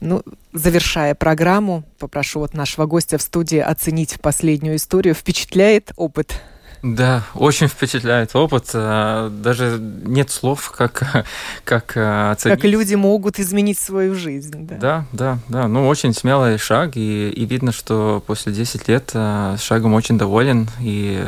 Ну, 0.00 0.22
завершая 0.52 1.14
программу, 1.14 1.84
попрошу 1.98 2.40
вот 2.40 2.54
нашего 2.54 2.86
гостя 2.86 3.18
в 3.18 3.22
студии 3.22 3.58
оценить 3.58 4.20
последнюю 4.20 4.76
историю. 4.76 5.14
Впечатляет 5.14 5.92
опыт 5.96 6.40
да, 6.82 7.24
очень 7.34 7.68
впечатляет 7.68 8.36
опыт. 8.36 8.70
А, 8.74 9.28
даже 9.30 9.78
нет 9.80 10.30
слов, 10.30 10.70
как, 10.70 11.26
как 11.64 11.96
а, 11.96 12.32
оценить. 12.32 12.60
Как 12.60 12.70
люди 12.70 12.94
могут 12.94 13.40
изменить 13.40 13.78
свою 13.78 14.14
жизнь. 14.14 14.66
Да, 14.66 14.76
да, 14.76 15.06
да. 15.12 15.38
да. 15.48 15.68
Ну, 15.68 15.88
очень 15.88 16.14
смелый 16.14 16.58
шаг, 16.58 16.96
и, 16.96 17.30
и 17.30 17.44
видно, 17.44 17.72
что 17.72 18.22
после 18.26 18.52
10 18.52 18.88
лет 18.88 19.10
а, 19.14 19.56
шагом 19.58 19.94
очень 19.94 20.18
доволен. 20.18 20.68
И 20.80 21.24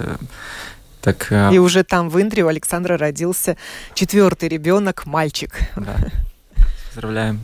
так, 1.15 1.53
и 1.53 1.59
уже 1.59 1.85
там 1.85 2.09
в 2.11 2.21
Индре 2.21 2.45
у 2.45 2.49
Александра 2.49 2.97
родился 2.97 3.57
четвертый 3.95 4.49
ребенок, 4.49 5.07
мальчик. 5.07 5.53
Да. 5.77 5.97
Поздравляем. 6.89 7.41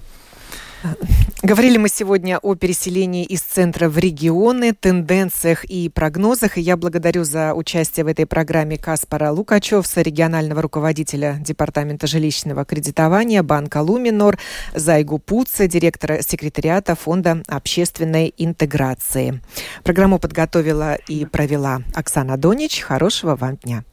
Говорили 1.43 1.77
мы 1.77 1.91
сегодня 1.91 2.39
о 2.39 2.55
переселении 2.55 3.25
из 3.25 3.43
центра 3.43 3.91
в 3.91 3.99
регионы, 3.99 4.73
тенденциях 4.73 5.65
и 5.65 5.91
прогнозах. 5.91 6.57
И 6.57 6.63
я 6.63 6.77
благодарю 6.77 7.25
за 7.25 7.53
участие 7.53 8.05
в 8.05 8.07
этой 8.09 8.25
программе 8.25 8.79
Каспара 8.79 9.31
Лукачевса, 9.31 10.01
регионального 10.01 10.63
руководителя 10.63 11.37
Департамента 11.41 12.07
жилищного 12.07 12.65
кредитования 12.65 13.43
Банка 13.43 13.83
Луминор, 13.83 14.39
Зайгу 14.75 15.19
Пуца, 15.19 15.67
директора 15.67 16.23
секретариата 16.23 16.95
Фонда 16.95 17.43
общественной 17.47 18.33
интеграции. 18.39 19.43
Программу 19.83 20.19
подготовила 20.19 20.95
и 20.95 21.27
провела 21.27 21.83
Оксана 21.95 22.39
Донич. 22.39 22.81
Хорошего 22.81 23.37
вам 23.37 23.57
дня. 23.57 23.85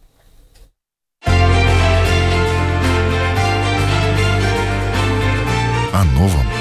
О 5.93 6.05
новом 6.15 6.60